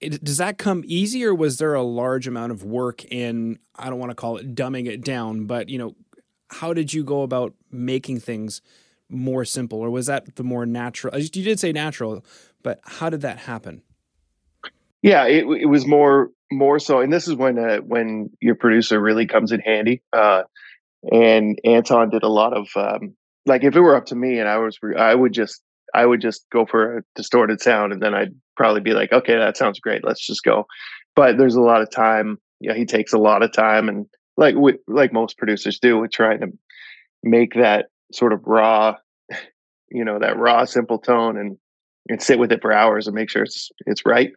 it, 0.00 0.22
does 0.22 0.38
that 0.38 0.58
come 0.58 0.82
easy 0.86 1.24
or 1.24 1.34
was 1.34 1.58
there 1.58 1.74
a 1.74 1.82
large 1.82 2.26
amount 2.26 2.52
of 2.52 2.64
work 2.64 3.04
in 3.04 3.58
i 3.76 3.88
don't 3.88 3.98
want 3.98 4.10
to 4.10 4.14
call 4.14 4.36
it 4.36 4.54
dumbing 4.54 4.86
it 4.86 5.02
down 5.02 5.46
but 5.46 5.68
you 5.68 5.78
know 5.78 5.94
how 6.50 6.72
did 6.72 6.92
you 6.92 7.04
go 7.04 7.22
about 7.22 7.54
making 7.70 8.20
things 8.20 8.60
more 9.08 9.44
simple 9.44 9.78
or 9.78 9.90
was 9.90 10.06
that 10.06 10.36
the 10.36 10.44
more 10.44 10.66
natural 10.66 11.16
you 11.18 11.28
did 11.28 11.60
say 11.60 11.72
natural 11.72 12.24
but 12.62 12.80
how 12.84 13.08
did 13.08 13.20
that 13.20 13.38
happen 13.38 13.82
yeah 15.04 15.26
it, 15.26 15.44
it 15.60 15.66
was 15.66 15.86
more 15.86 16.30
more 16.50 16.80
so 16.80 17.00
and 17.00 17.12
this 17.12 17.28
is 17.28 17.34
when 17.34 17.58
uh, 17.58 17.76
when 17.78 18.30
your 18.40 18.56
producer 18.56 18.98
really 19.00 19.26
comes 19.26 19.52
in 19.52 19.60
handy 19.60 20.02
uh, 20.12 20.42
and 21.12 21.60
anton 21.64 22.10
did 22.10 22.24
a 22.24 22.28
lot 22.28 22.56
of 22.56 22.66
um, 22.74 23.14
like 23.46 23.62
if 23.62 23.76
it 23.76 23.80
were 23.80 23.94
up 23.94 24.06
to 24.06 24.16
me 24.16 24.40
and 24.40 24.48
i 24.48 24.56
was 24.56 24.78
i 24.98 25.14
would 25.14 25.32
just 25.32 25.62
i 25.94 26.04
would 26.04 26.20
just 26.20 26.46
go 26.50 26.66
for 26.66 26.98
a 26.98 27.02
distorted 27.14 27.60
sound 27.60 27.92
and 27.92 28.02
then 28.02 28.14
i'd 28.14 28.34
probably 28.56 28.80
be 28.80 28.92
like 28.92 29.12
okay 29.12 29.36
that 29.36 29.56
sounds 29.56 29.78
great 29.78 30.04
let's 30.04 30.26
just 30.26 30.42
go. 30.42 30.64
But 31.16 31.38
there's 31.38 31.54
a 31.54 31.60
lot 31.60 31.82
of 31.82 31.90
time 31.90 32.38
yeah 32.60 32.74
he 32.74 32.84
takes 32.84 33.12
a 33.12 33.18
lot 33.18 33.42
of 33.42 33.52
time 33.52 33.88
and 33.88 34.06
like 34.36 34.56
like 34.88 35.12
most 35.12 35.38
producers 35.38 35.78
do 35.78 35.98
with 35.98 36.10
trying 36.10 36.40
to 36.40 36.48
make 37.22 37.54
that 37.54 37.86
sort 38.12 38.32
of 38.32 38.40
raw 38.46 38.96
you 39.90 40.04
know 40.04 40.18
that 40.18 40.38
raw 40.38 40.64
simple 40.64 40.98
tone 40.98 41.36
and 41.36 41.56
and 42.08 42.22
sit 42.22 42.38
with 42.38 42.52
it 42.52 42.62
for 42.62 42.72
hours 42.72 43.06
and 43.06 43.14
make 43.14 43.30
sure 43.30 43.42
it's 43.42 43.70
it's 43.86 44.04
right 44.04 44.32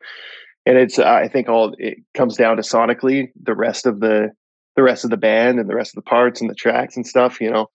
and 0.67 0.77
it's 0.77 0.99
i 0.99 1.27
think 1.27 1.47
all 1.47 1.73
it 1.79 1.97
comes 2.13 2.35
down 2.35 2.57
to 2.57 2.61
sonically 2.61 3.29
the 3.41 3.55
rest 3.55 3.85
of 3.85 3.99
the 4.01 4.29
the 4.75 4.83
rest 4.83 5.03
of 5.03 5.09
the 5.09 5.17
band 5.17 5.59
and 5.59 5.69
the 5.69 5.75
rest 5.75 5.91
of 5.91 6.03
the 6.03 6.09
parts 6.09 6.41
and 6.41 6.49
the 6.49 6.55
tracks 6.55 6.95
and 6.95 7.07
stuff 7.07 7.39
you 7.41 7.49
know 7.49 7.67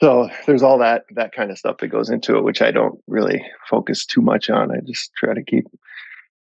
so 0.00 0.28
there's 0.46 0.62
all 0.62 0.78
that 0.78 1.02
that 1.10 1.32
kind 1.32 1.50
of 1.50 1.58
stuff 1.58 1.78
that 1.78 1.88
goes 1.88 2.08
into 2.08 2.36
it 2.36 2.44
which 2.44 2.62
i 2.62 2.70
don't 2.70 2.98
really 3.06 3.44
focus 3.68 4.06
too 4.06 4.22
much 4.22 4.48
on 4.48 4.70
i 4.70 4.78
just 4.86 5.10
try 5.16 5.34
to 5.34 5.42
keep 5.42 5.66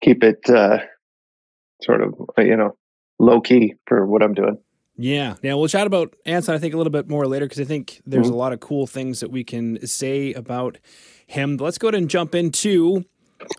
keep 0.00 0.24
it 0.24 0.40
uh 0.48 0.78
sort 1.82 2.00
of 2.00 2.14
you 2.38 2.56
know 2.56 2.74
low 3.18 3.40
key 3.40 3.74
for 3.86 4.06
what 4.06 4.22
i'm 4.22 4.34
doing 4.34 4.58
yeah. 4.94 5.36
Yeah. 5.42 5.54
We'll 5.54 5.68
chat 5.68 5.86
about 5.86 6.14
Anton, 6.26 6.54
I 6.54 6.58
think, 6.58 6.74
a 6.74 6.76
little 6.76 6.90
bit 6.90 7.08
more 7.08 7.26
later 7.26 7.46
because 7.46 7.60
I 7.60 7.64
think 7.64 8.02
there's 8.04 8.26
mm-hmm. 8.26 8.34
a 8.34 8.38
lot 8.38 8.52
of 8.52 8.60
cool 8.60 8.86
things 8.86 9.20
that 9.20 9.30
we 9.30 9.42
can 9.42 9.84
say 9.86 10.34
about 10.34 10.78
him. 11.26 11.56
Let's 11.56 11.78
go 11.78 11.88
ahead 11.88 11.94
and 11.94 12.10
jump 12.10 12.34
into 12.34 13.04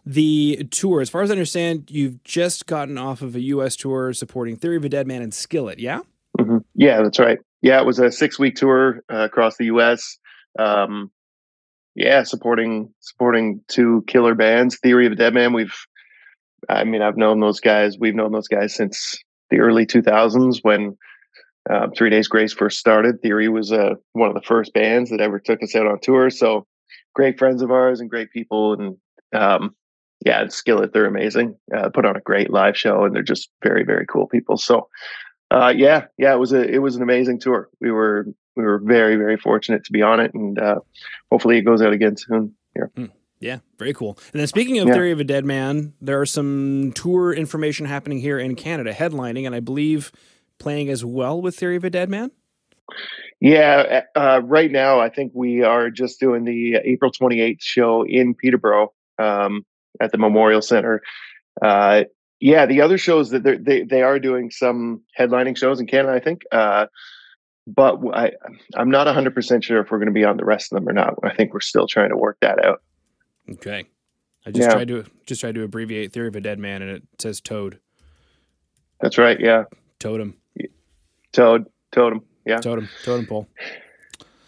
the 0.06 0.68
tour. 0.72 1.02
As 1.02 1.10
far 1.10 1.22
as 1.22 1.30
I 1.30 1.34
understand, 1.34 1.90
you've 1.90 2.24
just 2.24 2.66
gotten 2.66 2.98
off 2.98 3.22
of 3.22 3.36
a 3.36 3.42
U.S. 3.42 3.76
tour 3.76 4.14
supporting 4.14 4.56
Theory 4.56 4.78
of 4.78 4.86
a 4.86 4.90
Dead 4.90 5.08
Man 5.08 5.22
and 5.22 5.34
Skillet, 5.34 5.80
yeah? 5.80 6.02
Mm-hmm. 6.40 6.58
Yeah, 6.76 7.02
that's 7.02 7.20
right. 7.20 7.40
Yeah, 7.62 7.80
it 7.80 7.86
was 7.86 8.00
a 8.00 8.12
six 8.12 8.38
week 8.38 8.56
tour 8.56 9.04
uh, 9.12 9.18
across 9.18 9.58
the 9.58 9.66
U.S. 9.66 10.18
Um, 10.60 11.12
yeah, 11.96 12.24
supporting 12.24 12.94
supporting 13.00 13.62
two 13.68 14.04
killer 14.08 14.36
bands. 14.36 14.78
Theory 14.80 15.06
of 15.06 15.14
a 15.14 15.16
Dead 15.16 15.34
Man. 15.34 15.54
We've, 15.54 15.76
I 16.70 16.84
mean, 16.84 17.02
I've 17.02 17.18
known 17.18 17.40
those 17.40 17.60
guys. 17.60 17.98
We've 18.00 18.16
known 18.16 18.32
those 18.32 18.48
guys 18.48 18.74
since 18.74 19.18
the 19.50 19.60
early 19.60 19.86
2000s 19.86 20.60
when 20.64 20.98
uh, 21.70 21.88
Three 21.96 22.10
Days 22.10 22.28
Grace 22.28 22.54
first 22.54 22.80
started. 22.80 23.22
Theory 23.22 23.48
was 23.48 23.72
uh, 23.72 23.96
one 24.14 24.30
of 24.30 24.36
the 24.36 24.42
first 24.42 24.74
bands 24.74 25.10
that 25.12 25.22
ever 25.22 25.40
took 25.40 25.62
us 25.64 25.76
out 25.76 25.88
on 25.88 26.00
tour. 26.02 26.30
So 26.30 26.66
great 27.14 27.38
friends 27.38 27.62
of 27.62 27.72
ours 27.72 28.00
and 28.02 28.10
great 28.10 28.32
people. 28.32 28.74
And 28.74 28.98
um, 29.34 29.76
yeah, 30.26 30.48
Skillet, 30.48 30.94
they're 30.94 31.06
amazing. 31.06 31.58
Uh, 31.76 31.90
put 31.90 32.06
on 32.06 32.16
a 32.16 32.22
great 32.22 32.50
live 32.50 32.78
show, 32.78 33.04
and 33.04 33.14
they're 33.16 33.24
just 33.24 33.50
very, 33.62 33.84
very 33.84 34.06
cool 34.06 34.28
people. 34.28 34.58
So 34.58 34.88
uh, 35.52 35.74
yeah, 35.76 36.06
yeah, 36.18 36.34
it 36.34 36.40
was 36.40 36.52
a 36.52 36.62
it 36.64 36.80
was 36.80 36.96
an 36.96 37.04
amazing 37.04 37.40
tour. 37.40 37.70
We 37.80 37.92
were 37.92 38.26
we 38.56 38.64
were 38.64 38.80
very, 38.80 39.16
very 39.16 39.38
fortunate 39.38 39.84
to 39.86 39.92
be 39.92 40.02
on 40.02 40.20
it, 40.20 40.34
and 40.34 40.58
uh, 40.58 40.80
hopefully 41.32 41.58
it 41.58 41.62
goes 41.62 41.82
out 41.82 41.94
again 41.94 42.18
soon. 42.18 42.56
Here. 42.74 42.92
Hmm. 42.96 43.06
Yeah, 43.40 43.60
very 43.78 43.94
cool. 43.94 44.18
And 44.32 44.40
then 44.40 44.48
speaking 44.48 44.80
of 44.80 44.88
yeah. 44.88 44.94
Theory 44.94 45.12
of 45.12 45.20
a 45.20 45.24
Dead 45.24 45.46
Man, 45.46 45.94
there 46.02 46.20
are 46.22 46.26
some 46.26 46.92
tour 46.96 47.34
information 47.34 47.86
happening 47.86 48.20
here 48.20 48.40
in 48.40 48.56
Canada, 48.56 48.94
headlining, 48.94 49.46
and 49.46 49.54
I 49.54 49.60
believe 49.60 50.12
playing 50.60 50.90
as 50.90 51.04
well 51.04 51.42
with 51.42 51.56
Theory 51.56 51.76
of 51.76 51.84
a 51.84 51.90
Dead 51.90 52.10
Man. 52.10 52.32
Yeah, 53.40 54.04
uh, 54.16 54.42
right 54.44 54.72
now 54.72 55.02
I 55.02 55.10
think 55.10 55.34
we 55.36 55.62
are 55.62 55.90
just 55.90 56.20
doing 56.20 56.46
the 56.46 56.78
April 56.84 57.12
28th 57.12 57.62
show 57.62 58.06
in 58.08 58.34
Peterborough 58.34 58.94
um, 59.20 59.66
at 60.02 60.12
the 60.12 60.18
Memorial 60.18 60.62
Center. 60.62 61.02
Uh, 61.62 62.04
yeah, 62.40 62.66
the 62.66 62.82
other 62.82 62.98
shows 62.98 63.30
that 63.30 63.44
they 63.44 63.84
they 63.84 64.02
are 64.02 64.20
doing 64.20 64.52
some 64.52 65.02
headlining 65.18 65.58
shows 65.58 65.80
in 65.80 65.88
Canada, 65.88 66.14
I 66.14 66.20
think. 66.20 66.44
Uh, 66.52 66.88
but 67.66 68.00
I 68.14 68.32
I'm 68.76 68.90
not 68.90 69.06
100 69.06 69.34
percent 69.34 69.64
sure 69.64 69.80
if 69.80 69.92
we're 69.92 70.00
going 70.00 70.08
to 70.08 70.14
be 70.14 70.26
on 70.26 70.38
the 70.38 70.46
rest 70.46 70.72
of 70.72 70.78
them 70.78 70.90
or 70.90 70.94
not. 70.94 71.16
I 71.24 71.34
think 71.34 71.54
we're 71.54 71.62
still 71.62 71.88
trying 71.88 72.10
to 72.10 72.18
work 72.18 72.38
that 72.42 72.64
out. 72.64 72.82
Okay, 73.50 73.86
I 74.46 74.52
just 74.52 74.68
yeah. 74.68 74.74
tried 74.74 74.88
to 74.90 75.06
just 75.26 75.42
tried 75.42 75.56
to 75.56 75.64
abbreviate 75.64 76.12
Theory 76.12 76.28
of 76.28 76.36
a 76.36 76.42
Dead 76.42 76.60
Man 76.60 76.82
and 76.82 76.92
it 76.92 77.04
says 77.20 77.40
Toad. 77.40 77.80
That's 79.00 79.18
right. 79.18 79.40
Yeah, 79.40 79.64
Totem. 80.00 80.36
Toad, 81.32 81.66
totem, 81.92 82.22
yeah. 82.46 82.58
Totem, 82.58 82.90
totem 83.04 83.26
pole. 83.26 83.48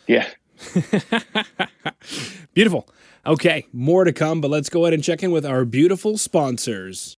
Yeah. 0.07 0.27
Beautiful. 2.53 2.87
Okay, 3.25 3.65
more 3.73 4.03
to 4.03 4.13
come, 4.13 4.39
but 4.39 4.51
let's 4.51 4.69
go 4.69 4.85
ahead 4.85 4.93
and 4.93 5.03
check 5.03 5.23
in 5.23 5.31
with 5.31 5.45
our 5.45 5.65
beautiful 5.65 6.17
sponsors. 6.17 7.17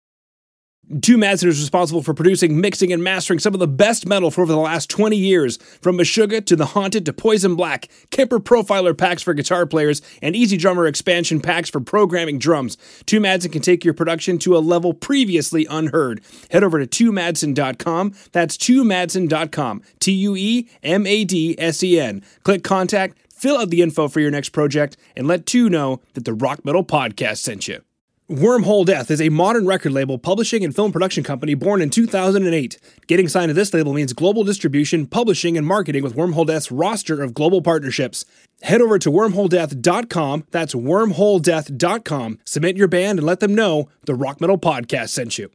Tue 1.02 1.16
Madsen 1.16 1.48
is 1.48 1.58
responsible 1.58 2.00
for 2.00 2.14
producing, 2.14 2.60
mixing, 2.60 2.92
and 2.92 3.02
mastering 3.02 3.40
some 3.40 3.54
of 3.54 3.58
the 3.58 3.66
best 3.66 4.06
metal 4.06 4.30
for 4.30 4.42
over 4.42 4.52
the 4.52 4.58
last 4.58 4.88
20 4.88 5.16
years. 5.16 5.56
From 5.56 5.98
Meshuggah 5.98 6.46
to 6.46 6.54
The 6.54 6.66
Haunted 6.66 7.04
to 7.06 7.12
Poison 7.12 7.56
Black, 7.56 7.88
Kemper 8.12 8.38
Profiler 8.38 8.96
packs 8.96 9.20
for 9.20 9.34
guitar 9.34 9.66
players, 9.66 10.00
and 10.22 10.36
EZdrummer 10.36 10.88
expansion 10.88 11.40
packs 11.40 11.68
for 11.68 11.80
programming 11.80 12.38
drums. 12.38 12.76
Tue 13.04 13.18
Madsen 13.18 13.50
can 13.50 13.62
take 13.62 13.84
your 13.84 13.94
production 13.94 14.38
to 14.38 14.56
a 14.56 14.58
level 14.58 14.94
previously 14.94 15.66
unheard. 15.68 16.20
Head 16.52 16.62
over 16.62 16.78
to 16.78 16.86
tuemadsen.com. 16.86 18.14
That's 18.30 18.56
tuemadsen.com. 18.56 19.82
T 19.98 20.12
U 20.12 20.36
E 20.36 20.68
M 20.84 21.04
A 21.04 21.24
D 21.24 21.56
S 21.58 21.82
E 21.82 21.98
N. 21.98 22.22
Click 22.44 22.62
contact, 22.62 23.18
fill 23.36 23.58
out 23.58 23.70
the 23.70 23.82
info 23.82 24.08
for 24.08 24.20
your 24.20 24.30
next 24.30 24.48
project, 24.50 24.96
and 25.14 25.26
let 25.26 25.46
Tue 25.46 25.68
know 25.68 26.00
that 26.14 26.24
the 26.24 26.34
Rock 26.34 26.64
Metal 26.64 26.84
Podcast 26.84 27.38
sent 27.38 27.68
you. 27.68 27.82
Wormhole 28.28 28.84
Death 28.84 29.12
is 29.12 29.20
a 29.20 29.28
modern 29.28 29.66
record 29.66 29.92
label, 29.92 30.18
publishing, 30.18 30.64
and 30.64 30.74
film 30.74 30.90
production 30.90 31.22
company 31.22 31.54
born 31.54 31.80
in 31.80 31.90
2008. 31.90 32.76
Getting 33.06 33.28
signed 33.28 33.50
to 33.50 33.54
this 33.54 33.72
label 33.72 33.92
means 33.92 34.12
global 34.12 34.42
distribution, 34.42 35.06
publishing, 35.06 35.56
and 35.56 35.64
marketing 35.64 36.02
with 36.02 36.16
Wormhole 36.16 36.44
Death's 36.44 36.72
roster 36.72 37.22
of 37.22 37.34
global 37.34 37.62
partnerships. 37.62 38.24
Head 38.62 38.80
over 38.80 38.98
to 38.98 39.12
wormholedeath.com, 39.12 40.44
that's 40.50 40.74
wormholedeath.com, 40.74 42.38
submit 42.44 42.76
your 42.76 42.88
band, 42.88 43.20
and 43.20 43.26
let 43.26 43.38
them 43.38 43.54
know 43.54 43.88
the 44.06 44.14
Rock 44.16 44.40
Metal 44.40 44.58
Podcast 44.58 45.10
sent 45.10 45.38
you. 45.38 45.48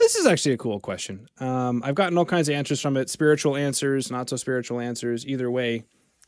This 0.00 0.16
is 0.16 0.26
actually 0.26 0.54
a 0.54 0.58
cool 0.58 0.80
question. 0.80 1.28
Um, 1.38 1.84
I've 1.84 1.94
gotten 1.94 2.18
all 2.18 2.24
kinds 2.24 2.48
of 2.48 2.56
answers 2.56 2.80
from 2.80 2.96
it 2.96 3.08
spiritual 3.08 3.54
answers, 3.54 4.10
not 4.10 4.28
so 4.28 4.34
spiritual 4.34 4.80
answers, 4.80 5.24
either 5.24 5.48
way 5.52 5.84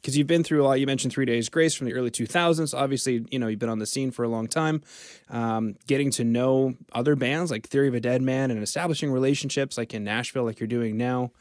because 0.07 0.17
you've 0.17 0.29
been 0.29 0.45
through 0.45 0.63
a 0.63 0.65
lot. 0.65 0.79
You 0.79 0.87
mentioned 0.87 1.13
Three 1.13 1.25
Days 1.25 1.49
Grace 1.49 1.75
from 1.75 1.89
the 1.89 1.95
early 1.95 2.13
2000s. 2.13 2.79
Obviously, 2.79 3.27
you 3.29 3.41
know 3.41 3.49
you've 3.49 3.59
been 3.59 3.69
on 3.69 3.81
the 3.81 3.87
scene 3.87 4.13
for 4.13 4.23
a 4.23 4.29
long 4.29 4.47
time. 4.47 4.81
Um, 5.29 5.75
getting 5.89 6.13
to 6.13 6.23
know 6.23 6.77
other 6.93 7.17
bands 7.17 7.51
like 7.51 7.67
Theory 7.67 7.89
of 7.89 7.95
a 7.95 7.99
Dead 7.99 8.23
Man 8.23 8.53
and 8.53 8.63
establishing 8.63 9.11
relationships 9.11 9.77
like 9.77 9.93
in 9.95 10.05
Nashville, 10.05 10.45
like 10.45 10.61
you're 10.61 10.69
doing 10.69 10.97
now. 10.97 11.33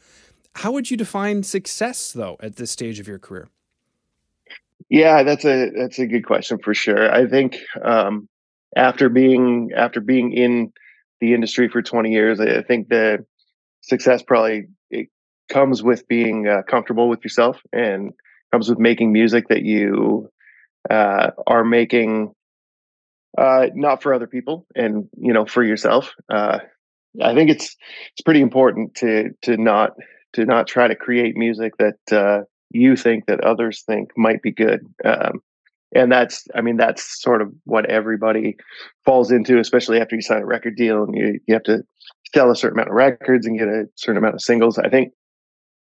How 0.56 0.72
would 0.72 0.90
you 0.90 0.96
define 0.96 1.44
success 1.44 2.10
though 2.10 2.38
at 2.40 2.56
this 2.56 2.72
stage 2.72 2.98
of 2.98 3.06
your 3.06 3.20
career? 3.20 3.48
Yeah, 4.88 5.22
that's 5.22 5.44
a 5.44 5.70
that's 5.70 6.00
a 6.00 6.06
good 6.08 6.26
question 6.26 6.58
for 6.58 6.74
sure. 6.74 7.14
I 7.14 7.28
think 7.28 7.58
um, 7.84 8.28
after 8.74 9.08
being 9.08 9.70
after 9.76 10.00
being 10.00 10.32
in 10.32 10.72
the 11.20 11.34
industry 11.34 11.68
for 11.68 11.82
20 11.82 12.10
years, 12.10 12.40
I 12.40 12.62
think 12.62 12.88
the 12.88 13.24
success 13.82 14.24
probably 14.24 14.64
it 14.90 15.06
comes 15.48 15.84
with 15.84 16.08
being 16.08 16.48
uh, 16.48 16.62
comfortable 16.66 17.08
with 17.08 17.22
yourself 17.22 17.58
and 17.72 18.12
comes 18.56 18.70
with 18.70 18.78
making 18.78 19.12
music 19.12 19.48
that 19.48 19.64
you 19.64 20.30
uh, 20.88 21.30
are 21.46 21.62
making 21.62 22.32
uh, 23.36 23.66
not 23.74 24.02
for 24.02 24.14
other 24.14 24.26
people 24.26 24.66
and 24.74 25.06
you 25.18 25.32
know 25.32 25.44
for 25.44 25.62
yourself. 25.62 26.12
Uh, 26.32 26.60
I 27.22 27.34
think 27.34 27.50
it's 27.50 27.76
it's 28.14 28.22
pretty 28.24 28.40
important 28.40 28.94
to 28.96 29.28
to 29.42 29.58
not 29.58 29.90
to 30.32 30.46
not 30.46 30.66
try 30.66 30.88
to 30.88 30.96
create 30.96 31.36
music 31.36 31.74
that 31.78 31.98
uh, 32.10 32.44
you 32.70 32.96
think 32.96 33.26
that 33.26 33.44
others 33.44 33.82
think 33.86 34.08
might 34.16 34.40
be 34.40 34.52
good. 34.52 34.80
Um, 35.04 35.42
and 35.94 36.10
that's 36.10 36.46
I 36.54 36.62
mean 36.62 36.78
that's 36.78 37.20
sort 37.20 37.42
of 37.42 37.52
what 37.64 37.90
everybody 37.90 38.56
falls 39.04 39.30
into, 39.30 39.58
especially 39.58 40.00
after 40.00 40.16
you 40.16 40.22
sign 40.22 40.40
a 40.40 40.46
record 40.46 40.76
deal 40.76 41.04
and 41.04 41.14
you 41.14 41.38
you 41.46 41.52
have 41.52 41.64
to 41.64 41.82
sell 42.34 42.50
a 42.50 42.56
certain 42.56 42.78
amount 42.78 42.88
of 42.88 42.94
records 42.94 43.46
and 43.46 43.58
get 43.58 43.68
a 43.68 43.84
certain 43.96 44.16
amount 44.16 44.34
of 44.34 44.40
singles. 44.40 44.78
I 44.78 44.88
think 44.88 45.12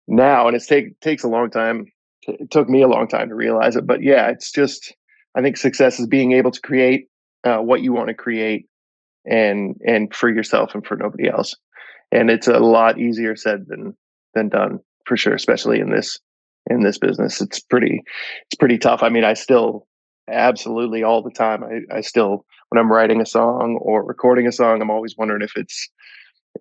now, 0.05 0.47
and 0.47 0.57
it 0.57 0.63
take 0.67 0.99
takes 0.99 1.23
a 1.23 1.29
long 1.29 1.49
time. 1.49 1.85
It 2.27 2.51
took 2.51 2.69
me 2.69 2.81
a 2.81 2.87
long 2.87 3.07
time 3.07 3.29
to 3.29 3.35
realize 3.35 3.75
it, 3.75 3.87
but 3.87 4.03
yeah, 4.03 4.29
it's 4.29 4.51
just 4.51 4.93
I 5.35 5.41
think 5.41 5.57
success 5.57 5.99
is 5.99 6.07
being 6.07 6.33
able 6.33 6.51
to 6.51 6.61
create 6.61 7.07
uh, 7.43 7.57
what 7.57 7.81
you 7.81 7.93
want 7.93 8.09
to 8.09 8.13
create 8.13 8.67
and 9.25 9.75
and 9.85 10.13
for 10.13 10.29
yourself 10.29 10.73
and 10.73 10.85
for 10.85 10.95
nobody 10.95 11.29
else. 11.29 11.55
And 12.11 12.29
it's 12.29 12.47
a 12.47 12.59
lot 12.59 12.99
easier 12.99 13.35
said 13.35 13.65
than 13.67 13.95
than 14.33 14.49
done 14.49 14.79
for 15.05 15.17
sure, 15.17 15.33
especially 15.33 15.79
in 15.79 15.91
this 15.91 16.19
in 16.69 16.83
this 16.83 16.97
business. 16.97 17.41
It's 17.41 17.59
pretty 17.59 18.01
it's 18.45 18.55
pretty 18.59 18.77
tough. 18.77 19.03
I 19.03 19.09
mean, 19.09 19.23
I 19.23 19.33
still 19.33 19.87
absolutely 20.29 21.03
all 21.03 21.21
the 21.21 21.31
time. 21.31 21.63
I, 21.63 21.97
I 21.97 22.01
still 22.01 22.45
when 22.69 22.79
I'm 22.79 22.91
writing 22.91 23.21
a 23.21 23.25
song 23.25 23.79
or 23.81 24.03
recording 24.03 24.47
a 24.47 24.51
song, 24.51 24.81
I'm 24.81 24.91
always 24.91 25.15
wondering 25.17 25.41
if 25.41 25.53
it's 25.55 25.89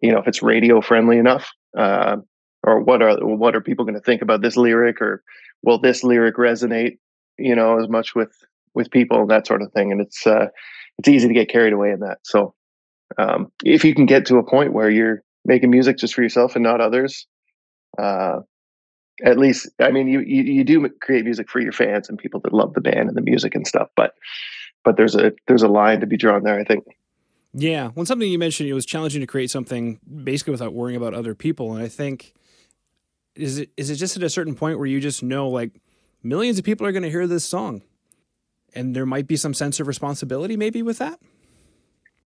you 0.02 0.12
know 0.12 0.18
if 0.18 0.28
it's 0.28 0.42
radio 0.42 0.80
friendly 0.80 1.18
enough, 1.18 1.50
uh, 1.76 2.16
or 2.62 2.80
what 2.80 3.02
are 3.02 3.16
what 3.24 3.56
are 3.56 3.60
people 3.60 3.84
going 3.84 3.94
to 3.94 4.00
think 4.00 4.22
about 4.22 4.42
this 4.42 4.56
lyric, 4.56 5.00
or 5.00 5.22
will 5.62 5.78
this 5.78 6.04
lyric 6.04 6.36
resonate, 6.36 6.98
you 7.38 7.54
know, 7.54 7.78
as 7.78 7.88
much 7.88 8.14
with 8.14 8.32
with 8.74 8.90
people 8.90 9.22
and 9.22 9.30
that 9.30 9.46
sort 9.46 9.62
of 9.62 9.72
thing. 9.72 9.90
And 9.90 10.00
it's 10.00 10.26
uh, 10.26 10.48
it's 10.98 11.08
easy 11.08 11.28
to 11.28 11.34
get 11.34 11.48
carried 11.48 11.72
away 11.72 11.90
in 11.90 12.00
that. 12.00 12.18
So 12.22 12.54
um, 13.18 13.50
if 13.64 13.84
you 13.84 13.94
can 13.94 14.06
get 14.06 14.26
to 14.26 14.36
a 14.36 14.44
point 14.44 14.72
where 14.72 14.90
you're 14.90 15.22
making 15.44 15.70
music 15.70 15.98
just 15.98 16.14
for 16.14 16.22
yourself 16.22 16.54
and 16.54 16.62
not 16.62 16.80
others, 16.80 17.26
uh, 17.98 18.40
at 19.24 19.38
least 19.38 19.68
I 19.80 19.90
mean 19.90 20.08
you, 20.08 20.20
you 20.20 20.42
you 20.42 20.64
do 20.64 20.88
create 21.00 21.24
music 21.24 21.48
for 21.50 21.60
your 21.60 21.72
fans 21.72 22.08
and 22.08 22.18
people 22.18 22.40
that 22.40 22.52
love 22.52 22.74
the 22.74 22.80
band 22.80 23.08
and 23.08 23.16
the 23.16 23.22
music 23.22 23.54
and 23.54 23.66
stuff, 23.66 23.88
but 23.96 24.14
but 24.84 24.96
there's 24.96 25.14
a 25.14 25.32
there's 25.46 25.62
a 25.62 25.68
line 25.68 26.00
to 26.00 26.06
be 26.06 26.16
drawn 26.16 26.42
there. 26.42 26.58
I 26.58 26.64
think. 26.64 26.84
Yeah, 27.58 27.88
when 27.94 28.04
something 28.04 28.30
you 28.30 28.38
mentioned, 28.38 28.68
it 28.68 28.74
was 28.74 28.84
challenging 28.84 29.22
to 29.22 29.26
create 29.26 29.50
something 29.50 29.98
basically 30.22 30.50
without 30.50 30.74
worrying 30.74 30.96
about 30.96 31.14
other 31.14 31.34
people, 31.34 31.74
and 31.74 31.82
I 31.82 31.88
think 31.88 32.34
is 33.36 33.58
it 33.58 33.70
is 33.76 33.90
it 33.90 33.96
just 33.96 34.16
at 34.16 34.22
a 34.22 34.30
certain 34.30 34.54
point 34.54 34.78
where 34.78 34.86
you 34.86 35.00
just 35.00 35.22
know 35.22 35.48
like 35.48 35.80
millions 36.22 36.58
of 36.58 36.64
people 36.64 36.86
are 36.86 36.92
going 36.92 37.02
to 37.02 37.10
hear 37.10 37.26
this 37.26 37.44
song, 37.44 37.82
and 38.74 38.94
there 38.94 39.06
might 39.06 39.26
be 39.26 39.36
some 39.36 39.54
sense 39.54 39.80
of 39.80 39.86
responsibility 39.86 40.56
maybe 40.56 40.82
with 40.82 40.98
that. 40.98 41.20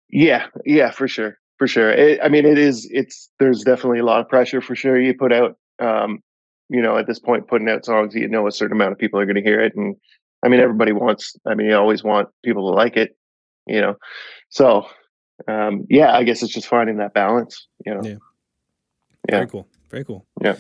Yeah, 0.10 0.48
yeah, 0.66 0.92
for 0.92 1.08
sure, 1.08 1.38
for 1.58 1.68
sure. 1.68 1.92
It, 1.92 2.20
I 2.24 2.30
mean, 2.30 2.46
it 2.46 2.58
is. 2.58 2.88
It's 2.92 3.30
there's 3.40 3.64
definitely 3.64 4.00
a 4.00 4.06
lot 4.06 4.22
of 4.22 4.30
pressure 4.30 4.62
for 4.62 4.76
sure. 4.76 5.00
You 5.00 5.14
put 5.14 5.32
out, 5.32 5.58
um, 5.80 6.22
you 6.70 6.82
know, 6.82 6.98
at 6.98 7.08
this 7.08 7.20
point, 7.20 7.48
putting 7.48 7.70
out 7.70 7.86
songs, 7.86 8.16
you 8.16 8.28
know, 8.28 8.48
a 8.48 8.52
certain 8.52 8.76
amount 8.76 8.92
of 8.92 8.98
people 8.98 9.20
are 9.20 9.26
going 9.26 9.36
to 9.36 9.44
hear 9.44 9.62
it, 9.62 9.76
and 9.76 9.96
I 10.44 10.48
mean, 10.48 10.60
everybody 10.60 10.92
wants. 10.92 11.36
I 11.46 11.56
mean, 11.56 11.68
you 11.68 11.76
always 11.76 12.04
want 12.04 12.30
people 12.44 12.70
to 12.70 12.76
like 12.76 12.98
it, 12.98 13.18
you 13.68 13.82
know. 13.82 13.96
So, 14.50 14.88
um, 15.48 15.86
yeah, 15.90 16.16
I 16.16 16.24
guess 16.24 16.42
it's 16.42 16.54
just 16.54 16.68
finding 16.68 16.98
that 16.98 17.14
balance, 17.14 17.68
you 17.86 17.94
know. 17.94 18.02
Yeah. 18.04 18.16
yeah. 19.30 19.36
Very 19.36 19.48
cool. 19.48 19.68
Very 19.90 20.06
cool. 20.06 20.26
Yeah. 20.42 20.56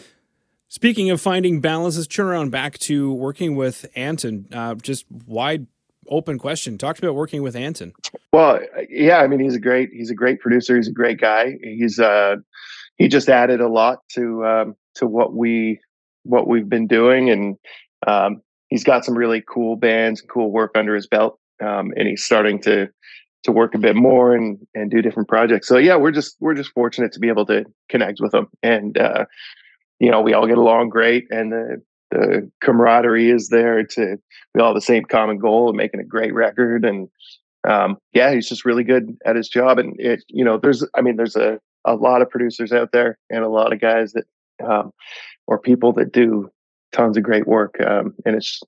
Speaking 0.70 1.10
of 1.10 1.20
finding 1.20 1.62
balance, 1.62 1.98
let's 1.98 2.08
turn 2.08 2.28
around 2.28 2.52
back 2.52 2.78
to 2.80 3.12
working 3.12 3.56
with 3.56 3.88
Anton. 3.96 4.46
Uh, 4.54 4.76
just 4.76 5.06
wide 5.26 5.66
open 6.08 6.38
question. 6.38 6.78
Talk 6.78 7.00
about 7.00 7.16
working 7.16 7.42
with 7.42 7.56
Anton. 7.56 7.94
Well, 8.32 8.60
yeah, 8.88 9.18
I 9.18 9.28
mean, 9.28 9.40
he's 9.40 9.56
a 9.56 9.60
great 9.60 9.90
he's 9.92 10.12
a 10.12 10.16
great 10.16 10.40
producer. 10.40 10.76
He's 10.76 10.88
a 10.88 10.94
great 10.94 11.20
guy. 11.20 11.58
He's 11.64 12.00
uh, 12.00 12.36
he 12.98 13.08
just 13.08 13.30
added 13.30 13.62
a 13.62 13.68
lot 13.68 14.08
to 14.10 14.46
um, 14.46 14.76
to 14.96 15.08
what 15.08 15.34
we 15.34 15.80
what 16.22 16.48
we've 16.48 16.70
been 16.70 16.86
doing, 16.86 17.32
and 17.32 17.58
um, 18.06 18.44
he's 18.68 18.84
got 18.84 19.04
some 19.06 19.18
really 19.18 19.44
cool 19.52 19.76
bands 19.76 20.22
and 20.22 20.30
cool 20.30 20.52
work 20.52 20.72
under 20.76 20.94
his 20.94 21.08
belt. 21.08 21.40
Um, 21.62 21.94
and 21.98 22.08
he's 22.08 22.24
starting 22.24 22.62
to 22.62 22.90
to 23.44 23.52
work 23.52 23.74
a 23.74 23.80
bit 23.80 23.96
more 23.96 24.36
and 24.36 24.60
and 24.76 24.92
do 24.92 25.02
different 25.02 25.30
projects. 25.30 25.68
So 25.68 25.78
yeah, 25.78 25.96
we're 25.96 26.12
just 26.12 26.36
we're 26.40 26.54
just 26.54 26.74
fortunate 26.74 27.14
to 27.14 27.20
be 27.20 27.30
able 27.30 27.48
to 27.48 27.66
connect 27.90 28.20
with 28.22 28.36
him 28.36 28.48
and 28.62 28.96
uh, 29.00 29.26
you 30.00 30.10
know, 30.12 30.22
we 30.22 30.34
all 30.34 30.48
get 30.48 30.58
along 30.58 30.90
great 30.90 31.28
and 31.30 31.52
the, 31.52 31.82
the 32.12 32.50
camaraderie 32.62 33.30
is 33.30 33.50
there 33.50 33.84
to, 33.84 34.18
we 34.54 34.62
all 34.62 34.70
have 34.70 34.76
the 34.76 34.82
same 34.82 35.04
common 35.04 35.38
goal 35.38 35.70
of 35.70 35.76
making 35.76 36.00
a 36.00 36.06
great 36.06 36.34
record. 36.34 36.86
And, 36.86 37.10
um, 37.68 37.98
yeah, 38.14 38.34
he's 38.34 38.48
just 38.48 38.66
really 38.66 38.84
good 38.84 39.18
at 39.26 39.36
his 39.36 39.50
job. 39.50 39.78
And 39.78 39.96
it, 40.00 40.24
you 40.28 40.44
know, 40.44 40.58
there's, 40.58 40.86
I 40.96 41.02
mean, 41.02 41.18
there's 41.18 41.36
a, 41.36 41.60
a 41.86 41.96
lot 41.96 42.22
of 42.22 42.30
producers 42.30 42.72
out 42.72 42.92
there 42.92 43.18
and 43.30 43.44
a 43.44 43.50
lot 43.50 43.74
of 43.74 43.82
guys 43.82 44.14
that, 44.14 44.26
um, 44.66 44.92
or 45.48 45.60
people 45.60 45.94
that 45.94 46.12
do 46.12 46.50
tons 46.92 47.18
of 47.18 47.24
great 47.24 47.48
work. 47.48 47.76
Um, 47.86 48.16
and 48.26 48.36
it's, 48.36 48.62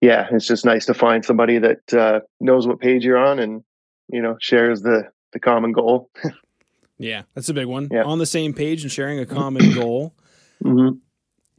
yeah, 0.00 0.28
it's 0.30 0.46
just 0.46 0.64
nice 0.64 0.86
to 0.86 0.94
find 0.94 1.24
somebody 1.24 1.58
that, 1.58 1.94
uh, 1.94 2.20
knows 2.40 2.66
what 2.66 2.80
page 2.80 3.04
you're 3.04 3.18
on 3.18 3.38
and, 3.38 3.62
you 4.08 4.20
know, 4.20 4.36
shares 4.40 4.82
the, 4.82 5.04
the 5.32 5.40
common 5.40 5.72
goal. 5.72 6.10
yeah, 6.98 7.22
that's 7.34 7.48
a 7.48 7.54
big 7.54 7.66
one. 7.66 7.88
Yeah. 7.90 8.02
On 8.02 8.18
the 8.18 8.26
same 8.26 8.52
page 8.52 8.82
and 8.82 8.92
sharing 8.92 9.20
a 9.20 9.26
common 9.26 9.72
goal. 9.72 10.14
Mm-hmm. 10.64 10.98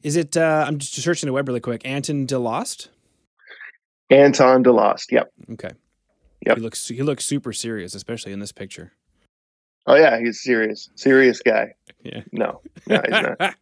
Is 0.03 0.15
it? 0.15 0.37
Uh, 0.37 0.65
I'm 0.67 0.77
just 0.77 0.93
searching 1.01 1.27
the 1.27 1.33
web 1.33 1.47
really 1.47 1.59
quick. 1.59 1.81
Anton 1.85 2.25
DeLost. 2.25 2.87
Anton 4.09 4.63
DeLost. 4.63 5.11
Yep. 5.11 5.31
Okay. 5.53 5.71
Yep. 6.45 6.57
He 6.57 6.63
looks 6.63 6.87
he 6.87 7.01
looks 7.01 7.25
super 7.25 7.53
serious, 7.53 7.93
especially 7.93 8.31
in 8.31 8.39
this 8.39 8.51
picture. 8.51 8.93
Oh 9.85 9.95
yeah, 9.95 10.19
he's 10.19 10.41
serious, 10.41 10.89
serious 10.95 11.41
guy. 11.41 11.73
Yeah. 12.01 12.21
No, 12.31 12.61
no 12.87 13.01
he's 13.03 13.11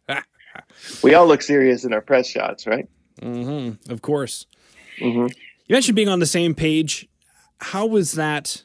not. 0.08 0.24
we 1.02 1.12
all 1.14 1.26
look 1.26 1.42
serious 1.42 1.84
in 1.84 1.92
our 1.92 2.00
press 2.00 2.28
shots, 2.28 2.68
right? 2.68 2.88
Mm-hmm. 3.20 3.90
Of 3.90 4.00
course. 4.00 4.46
Mm-hmm. 5.00 5.26
You 5.66 5.72
mentioned 5.72 5.96
being 5.96 6.08
on 6.08 6.20
the 6.20 6.26
same 6.26 6.54
page. 6.54 7.08
How 7.60 7.84
was 7.84 8.12
that? 8.12 8.62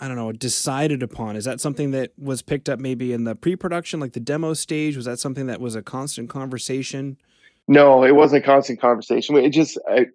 I 0.00 0.08
don't 0.08 0.16
know, 0.16 0.30
decided 0.32 1.02
upon? 1.02 1.36
Is 1.36 1.44
that 1.46 1.60
something 1.60 1.90
that 1.92 2.12
was 2.18 2.42
picked 2.42 2.68
up 2.68 2.78
maybe 2.78 3.12
in 3.12 3.24
the 3.24 3.34
pre-production, 3.34 3.98
like 3.98 4.12
the 4.12 4.20
demo 4.20 4.52
stage? 4.52 4.96
Was 4.96 5.06
that 5.06 5.18
something 5.18 5.46
that 5.46 5.60
was 5.60 5.74
a 5.74 5.82
constant 5.82 6.28
conversation? 6.28 7.16
No, 7.66 8.04
it 8.04 8.14
wasn't 8.14 8.44
a 8.44 8.46
constant 8.46 8.80
conversation. 8.80 9.36
It 9.36 9.50
just, 9.50 9.78
I, 9.88 10.06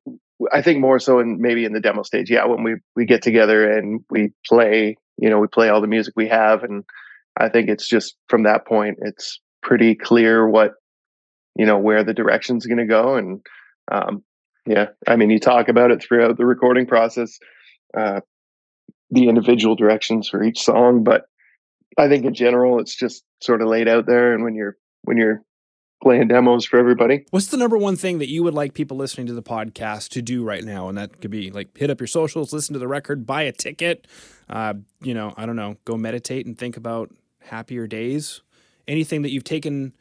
I 0.52 0.62
think 0.62 0.80
more 0.80 1.00
so 1.00 1.20
in 1.20 1.42
maybe 1.42 1.66
in 1.66 1.74
the 1.74 1.80
demo 1.80 2.04
stage. 2.04 2.30
Yeah, 2.30 2.46
when 2.46 2.64
we 2.64 2.76
we 2.96 3.06
get 3.06 3.22
together 3.22 3.72
and 3.72 4.04
we 4.10 4.32
play, 4.48 4.98
you 5.18 5.30
know, 5.30 5.40
we 5.40 5.48
play 5.48 5.70
all 5.70 5.82
the 5.82 5.88
music 5.88 6.14
we 6.16 6.28
have, 6.30 6.64
and 6.64 6.84
I 7.36 7.50
think 7.50 7.70
it's 7.70 7.88
just 7.88 8.16
from 8.30 8.44
that 8.44 8.66
point, 8.66 9.00
it's 9.02 9.40
pretty 9.62 9.96
clear 9.96 10.48
what, 10.48 10.74
you 11.56 11.66
know, 11.66 11.78
where 11.78 12.04
the 12.04 12.14
direction's 12.14 12.66
going 12.66 12.78
to 12.78 12.86
go, 12.86 13.16
and 13.16 13.42
um, 13.92 14.24
yeah, 14.66 14.88
I 15.08 15.16
mean, 15.16 15.30
you 15.30 15.40
talk 15.40 15.68
about 15.70 15.92
it 15.92 16.04
throughout 16.04 16.38
the 16.38 16.46
recording 16.46 16.86
process. 16.86 17.38
Uh, 17.98 18.22
the 19.12 19.28
individual 19.28 19.76
directions 19.76 20.30
for 20.30 20.44
each 20.44 20.62
song, 20.62 21.04
but 21.04 21.26
I 21.98 22.08
think 22.08 22.26
in 22.26 22.34
general 22.34 22.80
it's 22.80 22.96
just 22.96 23.24
sort 23.42 23.62
of 23.62 23.68
laid 23.68 23.88
out 23.88 24.06
there 24.06 24.34
and 24.34 24.44
when 24.44 24.56
you're 24.56 24.78
when 25.04 25.18
you're 25.18 25.44
playing 26.02 26.28
demos 26.28 26.66
for 26.66 26.80
everybody. 26.80 27.26
What's 27.30 27.48
the 27.48 27.58
number 27.58 27.78
one 27.78 27.96
thing 27.96 28.18
that 28.20 28.30
you 28.30 28.44
would 28.44 28.54
like 28.54 28.74
people 28.74 28.98
listening 28.98 29.28
to 29.28 29.34
the 29.34 29.44
podcast 29.44 30.10
to 30.10 30.22
do 30.22 30.44
right 30.44 30.64
now? 30.64 30.90
And 30.90 30.98
that 30.98 31.22
could 31.22 31.32
be 31.32 31.52
like 31.52 31.78
hit 31.78 31.90
up 31.90 32.00
your 32.00 32.08
socials, 32.08 32.52
listen 32.54 32.74
to 32.74 32.80
the 32.80 32.88
record, 32.88 33.26
buy 33.26 33.44
a 33.44 33.52
ticket, 33.52 34.08
uh, 34.50 34.74
you 35.02 35.14
know, 35.14 35.34
I 35.38 35.46
don't 35.46 35.56
know, 35.56 35.78
go 35.86 35.98
meditate 35.98 36.46
and 36.46 36.58
think 36.58 36.78
about 36.78 37.12
happier 37.40 37.88
days. 37.88 38.42
Anything 38.88 39.22
that 39.22 39.32
you've 39.32 39.44
taken 39.44 39.94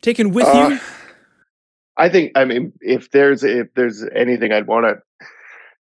taken 0.00 0.32
with 0.32 0.46
uh, 0.46 0.68
you? 0.70 0.80
I 1.96 2.08
think 2.08 2.32
I 2.34 2.44
mean 2.44 2.72
if 2.80 3.10
there's 3.10 3.44
if 3.44 3.74
there's 3.74 4.04
anything 4.14 4.52
I'd 4.52 4.66
want 4.66 4.86
to 4.86 5.02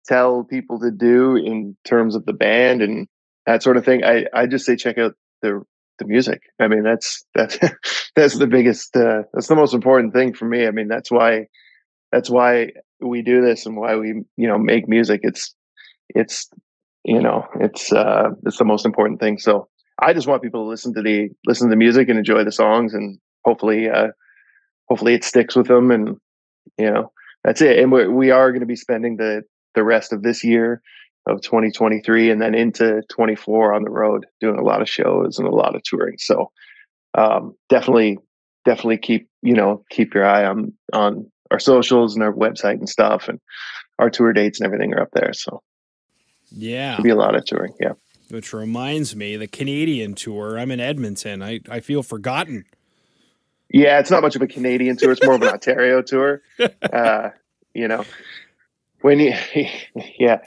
tell 0.10 0.44
people 0.44 0.80
to 0.80 0.92
do 0.92 1.36
in 1.36 1.78
terms 1.86 2.16
of 2.16 2.26
the 2.26 2.34
band 2.34 2.82
and 2.82 3.08
that 3.46 3.64
sort 3.64 3.78
of 3.78 3.86
thing, 3.86 4.04
I, 4.04 4.26
I 4.34 4.48
just 4.48 4.66
say 4.66 4.76
check 4.76 4.98
out 4.98 5.14
the 5.42 5.62
the 6.00 6.06
music. 6.06 6.42
I 6.60 6.68
mean, 6.68 6.84
that's 6.84 7.26
that's 7.36 7.58
that's 8.16 8.38
the 8.38 8.48
biggest 8.48 8.96
uh, 8.96 9.24
that's 9.34 9.48
the 9.48 9.56
most 9.56 9.74
important 9.74 10.14
thing 10.14 10.34
for 10.34 10.46
me. 10.46 10.66
I 10.66 10.72
mean, 10.72 10.88
that's 10.88 11.12
why 11.12 11.48
that's 12.12 12.30
why 12.30 12.72
we 13.00 13.22
do 13.22 13.42
this 13.42 13.66
and 13.66 13.78
why 13.78 13.96
we 13.96 14.24
you 14.36 14.48
know 14.48 14.58
make 14.58 14.88
music. 14.88 15.22
It's 15.24 15.54
it's 16.10 16.50
you 17.04 17.22
know 17.22 17.46
it's 17.60 17.94
uh 17.94 18.30
it's 18.46 18.58
the 18.58 18.66
most 18.66 18.86
important 18.86 19.20
thing. 19.20 19.38
So 19.38 19.68
I 20.02 20.14
just 20.14 20.28
want 20.28 20.42
people 20.42 20.64
to 20.64 20.70
listen 20.70 20.94
to 20.96 21.02
the 21.02 21.30
listen 21.46 21.68
to 21.68 21.72
the 21.72 21.78
music 21.78 22.10
and 22.10 22.18
enjoy 22.18 22.44
the 22.44 22.52
songs 22.52 22.94
and 22.94 23.20
hopefully 23.46 23.90
uh 23.90 24.08
hopefully 24.88 25.14
it 25.14 25.24
sticks 25.24 25.56
with 25.56 25.68
them 25.68 25.92
and 25.92 26.18
you 26.78 26.92
know 26.92 27.12
that's 27.44 27.62
it. 27.62 27.80
And 27.80 27.92
we're, 27.92 28.12
we 28.12 28.32
are 28.32 28.52
going 28.52 28.62
to 28.62 28.66
be 28.66 28.76
spending 28.76 29.18
the 29.18 29.44
the 29.76 29.84
rest 29.84 30.14
of 30.14 30.24
this 30.24 30.44
year 30.44 30.82
of 31.28 31.42
2023 31.42 32.32
and 32.32 32.42
then 32.42 32.56
into 32.56 33.02
24 33.10 33.74
on 33.74 33.84
the 33.84 33.90
road 33.90 34.26
doing 34.40 34.58
a 34.58 34.64
lot 34.64 34.82
of 34.82 34.90
shows 34.90 35.38
and 35.38 35.48
a 35.48 35.52
lot 35.52 35.76
of 35.76 35.84
touring. 35.84 36.18
So 36.18 36.52
um, 37.18 37.56
definitely 37.70 38.18
definitely 38.66 38.98
keep 38.98 39.30
you 39.42 39.54
know 39.54 39.84
keep 39.90 40.14
your 40.14 40.26
eye 40.26 40.46
on 40.46 40.74
on 40.94 41.32
our 41.52 41.60
socials 41.60 42.16
and 42.16 42.24
our 42.24 42.34
website 42.34 42.78
and 42.80 42.90
stuff 42.90 43.28
and 43.28 43.40
our 43.98 44.10
tour 44.10 44.34
dates 44.34 44.60
and 44.60 44.66
everything 44.66 44.94
are 44.94 45.02
up 45.02 45.10
there. 45.14 45.34
So 45.34 45.62
yeah. 46.52 46.94
It'll 46.94 47.04
be 47.04 47.10
a 47.10 47.16
lot 47.16 47.36
of 47.36 47.46
touring 47.46 47.74
yeah. 47.80 47.94
Which 48.30 48.54
reminds 48.54 49.16
me 49.16 49.38
the 49.38 49.48
canadian 49.48 50.14
tour 50.14 50.60
i'm 50.60 50.70
in 50.70 50.80
edmonton 50.80 51.42
i 51.42 51.60
i 51.70 51.80
feel 51.80 52.04
forgotten. 52.04 52.66
Yeah 53.72 54.00
it's 54.00 54.12
not 54.12 54.22
much 54.22 54.36
of 54.36 54.42
a 54.42 54.48
canadian 54.48 54.98
tour 54.98 55.12
it's 55.12 55.24
more 55.24 55.36
of 55.36 55.42
an 55.42 55.50
ontario 55.50 56.02
tour. 56.02 56.42
Uh, 56.92 57.30
you 57.74 57.88
know 57.88 58.04
when 59.02 59.20
you 59.20 59.34
yeah. 60.20 60.40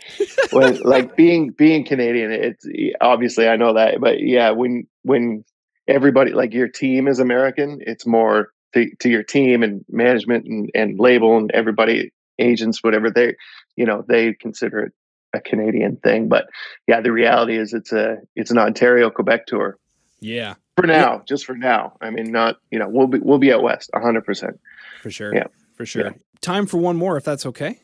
When 0.50 0.80
like 0.80 1.16
being 1.16 1.50
being 1.50 1.84
canadian 1.84 2.30
it's 2.30 2.66
obviously 3.00 3.48
i 3.48 3.56
know 3.56 3.74
that 3.74 4.00
but 4.00 4.20
yeah 4.20 4.50
when 4.50 4.86
when 5.02 5.44
everybody 5.88 6.32
like 6.32 6.52
your 6.52 6.68
team 6.68 7.08
is 7.08 7.18
american 7.18 7.80
it's 7.86 8.06
more 8.06 8.52
to, 8.74 8.88
to 9.00 9.08
your 9.08 9.22
team 9.22 9.62
and 9.62 9.84
management 9.88 10.46
and, 10.46 10.70
and 10.74 10.98
label 10.98 11.36
and 11.36 11.50
everybody 11.52 12.12
agents 12.38 12.82
whatever 12.82 13.10
they 13.10 13.34
you 13.76 13.86
know 13.86 14.04
they 14.06 14.34
consider 14.34 14.80
it 14.80 14.92
a 15.34 15.40
canadian 15.40 15.96
thing 15.96 16.28
but 16.28 16.46
yeah 16.86 17.00
the 17.00 17.12
reality 17.12 17.56
is 17.56 17.72
it's 17.72 17.92
a 17.92 18.18
it's 18.36 18.50
an 18.50 18.58
ontario 18.58 19.10
quebec 19.10 19.46
tour. 19.46 19.78
Yeah. 20.20 20.54
For 20.76 20.86
now 20.86 21.14
yeah. 21.14 21.20
just 21.26 21.44
for 21.46 21.56
now. 21.56 21.96
I 22.00 22.10
mean 22.10 22.30
not 22.30 22.56
you 22.70 22.78
know 22.78 22.88
we'll 22.88 23.06
be 23.06 23.18
we'll 23.18 23.38
be 23.38 23.50
at 23.50 23.62
west 23.62 23.90
100% 23.94 24.58
for 25.02 25.10
sure. 25.10 25.34
Yeah. 25.34 25.46
For 25.74 25.86
sure. 25.86 26.04
Yeah. 26.04 26.12
time 26.40 26.66
for 26.66 26.78
one 26.78 26.96
more 26.96 27.16
if 27.16 27.24
that's 27.24 27.46
okay 27.46 27.80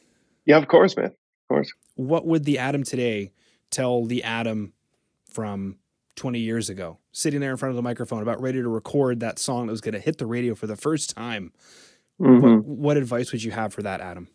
yeah, 0.48 0.56
of 0.56 0.66
course, 0.66 0.96
man. 0.96 1.06
Of 1.06 1.48
course. 1.48 1.72
What 1.94 2.26
would 2.26 2.44
the 2.44 2.58
Adam 2.58 2.82
today 2.82 3.32
tell 3.70 4.06
the 4.06 4.24
Adam 4.24 4.72
from 5.30 5.76
20 6.16 6.38
years 6.38 6.70
ago, 6.70 6.98
sitting 7.12 7.40
there 7.40 7.50
in 7.50 7.58
front 7.58 7.70
of 7.70 7.76
the 7.76 7.82
microphone, 7.82 8.22
about 8.22 8.40
ready 8.40 8.62
to 8.62 8.68
record 8.68 9.20
that 9.20 9.38
song 9.38 9.66
that 9.66 9.72
was 9.72 9.82
going 9.82 9.92
to 9.92 10.00
hit 10.00 10.16
the 10.16 10.24
radio 10.24 10.54
for 10.54 10.66
the 10.66 10.74
first 10.74 11.14
time? 11.14 11.52
Mm-hmm. 12.18 12.46
What, 12.46 12.64
what, 12.64 12.96
advice 12.96 13.30
would 13.30 13.42
you 13.42 13.50
have 13.50 13.74
for 13.74 13.82
that, 13.82 14.00
Adam? 14.00 14.28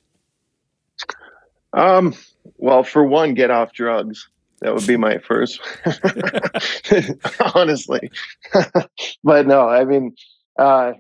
Um, 1.74 2.14
well, 2.58 2.84
for 2.84 3.04
one, 3.04 3.34
get 3.34 3.50
off 3.50 3.74
drugs. 3.74 4.30
That 4.62 4.76
would 4.76 4.86
be 4.86 4.96
my 4.96 5.18
first, 5.18 5.60
honestly. 7.56 8.12
but 9.24 9.48
no, 9.48 9.68
I 9.68 9.84
mean, 9.84 10.16
uh, 10.60 10.94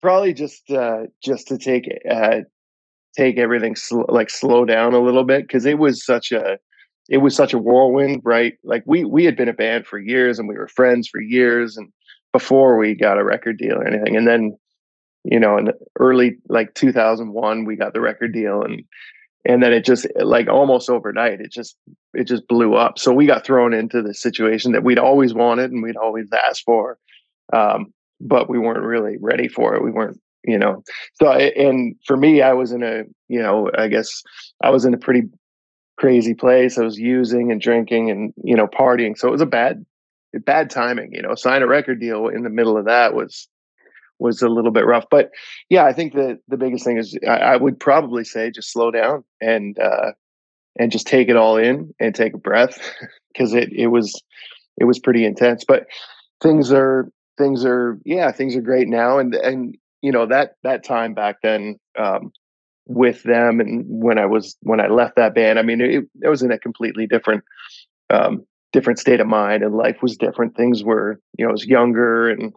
probably 0.00 0.32
just 0.32 0.70
uh, 0.70 1.02
just 1.22 1.48
to 1.48 1.58
take 1.58 1.86
uh, 2.10 2.40
take 3.18 3.36
everything 3.36 3.74
sl- 3.74 4.02
like 4.08 4.30
slow 4.30 4.64
down 4.64 4.94
a 4.94 5.00
little 5.00 5.24
bit 5.24 5.42
because 5.42 5.66
it 5.66 5.78
was 5.78 6.04
such 6.04 6.30
a 6.30 6.58
it 7.08 7.18
was 7.18 7.34
such 7.34 7.52
a 7.52 7.58
whirlwind 7.58 8.20
right? 8.24 8.54
Like 8.62 8.84
we 8.86 9.04
we 9.04 9.24
had 9.24 9.36
been 9.36 9.48
a 9.48 9.52
band 9.52 9.86
for 9.86 9.98
years 9.98 10.38
and 10.38 10.48
we 10.48 10.56
were 10.56 10.68
friends 10.68 11.08
for 11.08 11.20
years 11.20 11.76
and 11.76 11.88
before 12.32 12.78
we 12.78 12.94
got 12.94 13.18
a 13.18 13.24
record 13.24 13.58
deal 13.58 13.76
or 13.76 13.86
anything. 13.86 14.16
And 14.16 14.26
then 14.26 14.56
you 15.24 15.40
know 15.40 15.58
in 15.58 15.72
early 15.98 16.36
like 16.48 16.74
2001 16.74 17.64
we 17.64 17.76
got 17.76 17.92
the 17.92 18.00
record 18.00 18.32
deal 18.32 18.62
and 18.62 18.84
and 19.44 19.62
then 19.62 19.72
it 19.72 19.84
just 19.84 20.06
like 20.16 20.48
almost 20.48 20.88
overnight 20.88 21.40
it 21.40 21.50
just 21.50 21.76
it 22.14 22.24
just 22.24 22.46
blew 22.46 22.74
up. 22.74 22.98
So 22.98 23.12
we 23.12 23.26
got 23.26 23.44
thrown 23.44 23.74
into 23.74 24.00
the 24.00 24.14
situation 24.14 24.72
that 24.72 24.84
we'd 24.84 24.98
always 24.98 25.34
wanted 25.34 25.72
and 25.72 25.82
we'd 25.82 25.96
always 25.96 26.28
asked 26.48 26.62
for 26.64 26.98
um, 27.52 27.92
but 28.20 28.48
we 28.48 28.58
weren't 28.58 28.82
really 28.82 29.16
ready 29.20 29.48
for 29.48 29.74
it. 29.74 29.82
We 29.82 29.90
weren't 29.90 30.20
you 30.48 30.58
know 30.58 30.82
so 31.14 31.30
and 31.30 31.94
for 32.06 32.16
me 32.16 32.42
i 32.42 32.52
was 32.52 32.72
in 32.72 32.82
a 32.82 33.02
you 33.28 33.40
know 33.40 33.70
i 33.76 33.86
guess 33.86 34.22
i 34.62 34.70
was 34.70 34.84
in 34.84 34.94
a 34.94 34.98
pretty 34.98 35.22
crazy 35.98 36.32
place. 36.32 36.78
I 36.78 36.84
was 36.84 36.96
using 36.96 37.52
and 37.52 37.60
drinking 37.60 38.10
and 38.10 38.32
you 38.42 38.56
know 38.56 38.66
partying. 38.66 39.18
So 39.18 39.28
it 39.28 39.32
was 39.32 39.42
a 39.42 39.46
bad 39.46 39.84
bad 40.44 40.70
timing 40.70 41.10
you 41.12 41.22
know 41.22 41.34
sign 41.34 41.62
a 41.62 41.66
record 41.66 42.00
deal 42.00 42.28
in 42.28 42.42
the 42.42 42.50
middle 42.50 42.76
of 42.76 42.84
that 42.84 43.14
was 43.14 43.48
was 44.18 44.42
a 44.42 44.48
little 44.48 44.70
bit 44.70 44.86
rough. 44.86 45.06
But 45.10 45.30
yeah 45.68 45.84
i 45.84 45.92
think 45.92 46.14
that 46.14 46.38
the 46.48 46.56
biggest 46.56 46.84
thing 46.84 46.98
is 46.98 47.18
I, 47.26 47.38
I, 47.38 47.56
would 47.56 47.80
probably 47.80 48.24
say 48.24 48.50
just 48.50 48.72
slow 48.72 48.90
down 48.90 49.24
and 49.40 49.78
uh 49.78 50.12
and 50.78 50.92
just 50.92 51.06
take 51.06 51.28
it 51.28 51.36
all 51.36 51.56
in 51.56 51.94
and 51.98 52.14
take 52.14 52.34
a 52.34 52.38
breath 52.38 52.78
because 53.32 53.54
it 53.54 53.72
it 53.72 53.88
was 53.88 54.22
it 54.76 54.84
was 54.84 54.98
pretty 54.98 55.24
intense. 55.24 55.64
But 55.66 55.86
things 56.42 56.72
are 56.72 57.10
things 57.36 57.64
are 57.64 57.98
yeah 58.04 58.30
things 58.30 58.54
are 58.54 58.60
great 58.60 58.88
now. 58.88 59.18
And 59.18 59.34
and 59.34 59.76
you 60.02 60.12
know 60.12 60.26
that 60.26 60.54
that 60.62 60.84
time 60.84 61.14
back 61.14 61.36
then 61.42 61.76
um, 61.98 62.32
with 62.86 63.22
them 63.22 63.60
and 63.60 63.84
when 63.86 64.18
I 64.18 64.26
was 64.26 64.56
when 64.62 64.80
I 64.80 64.88
left 64.88 65.16
that 65.16 65.34
band, 65.34 65.58
I 65.58 65.62
mean 65.62 65.80
it, 65.80 66.04
it 66.22 66.28
was 66.28 66.42
in 66.42 66.52
a 66.52 66.58
completely 66.58 67.06
different 67.06 67.44
um, 68.10 68.44
different 68.72 68.98
state 68.98 69.20
of 69.20 69.26
mind 69.26 69.62
and 69.62 69.74
life 69.74 70.02
was 70.02 70.16
different. 70.16 70.56
Things 70.56 70.82
were 70.82 71.20
you 71.36 71.44
know 71.44 71.50
I 71.50 71.52
was 71.52 71.66
younger 71.66 72.28
and 72.30 72.52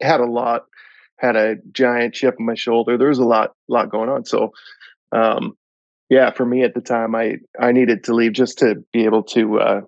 had 0.00 0.20
a 0.20 0.26
lot 0.26 0.62
had 1.18 1.36
a 1.36 1.56
giant 1.70 2.14
chip 2.14 2.36
on 2.38 2.46
my 2.46 2.54
shoulder. 2.54 2.98
There 2.98 3.08
was 3.08 3.18
a 3.18 3.24
lot 3.24 3.52
lot 3.68 3.90
going 3.90 4.08
on. 4.08 4.24
So 4.24 4.52
um, 5.12 5.56
yeah, 6.08 6.30
for 6.30 6.44
me 6.44 6.62
at 6.62 6.74
the 6.74 6.80
time, 6.80 7.14
I 7.14 7.36
I 7.58 7.72
needed 7.72 8.04
to 8.04 8.14
leave 8.14 8.32
just 8.32 8.58
to 8.58 8.84
be 8.92 9.04
able 9.04 9.22
to 9.24 9.60
uh, 9.60 9.80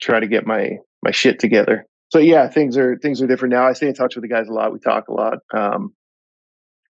try 0.00 0.20
to 0.20 0.26
get 0.26 0.46
my 0.46 0.78
my 1.02 1.10
shit 1.10 1.40
together 1.40 1.86
so 2.12 2.18
yeah, 2.18 2.46
things 2.46 2.76
are 2.76 2.98
things 2.98 3.22
are 3.22 3.26
different 3.26 3.54
now. 3.54 3.66
I 3.66 3.72
stay 3.72 3.88
in 3.88 3.94
touch 3.94 4.16
with 4.16 4.22
the 4.22 4.28
guys 4.28 4.46
a 4.46 4.52
lot. 4.52 4.70
We 4.70 4.78
talk 4.80 5.08
a 5.08 5.14
lot. 5.14 5.38
Um, 5.54 5.94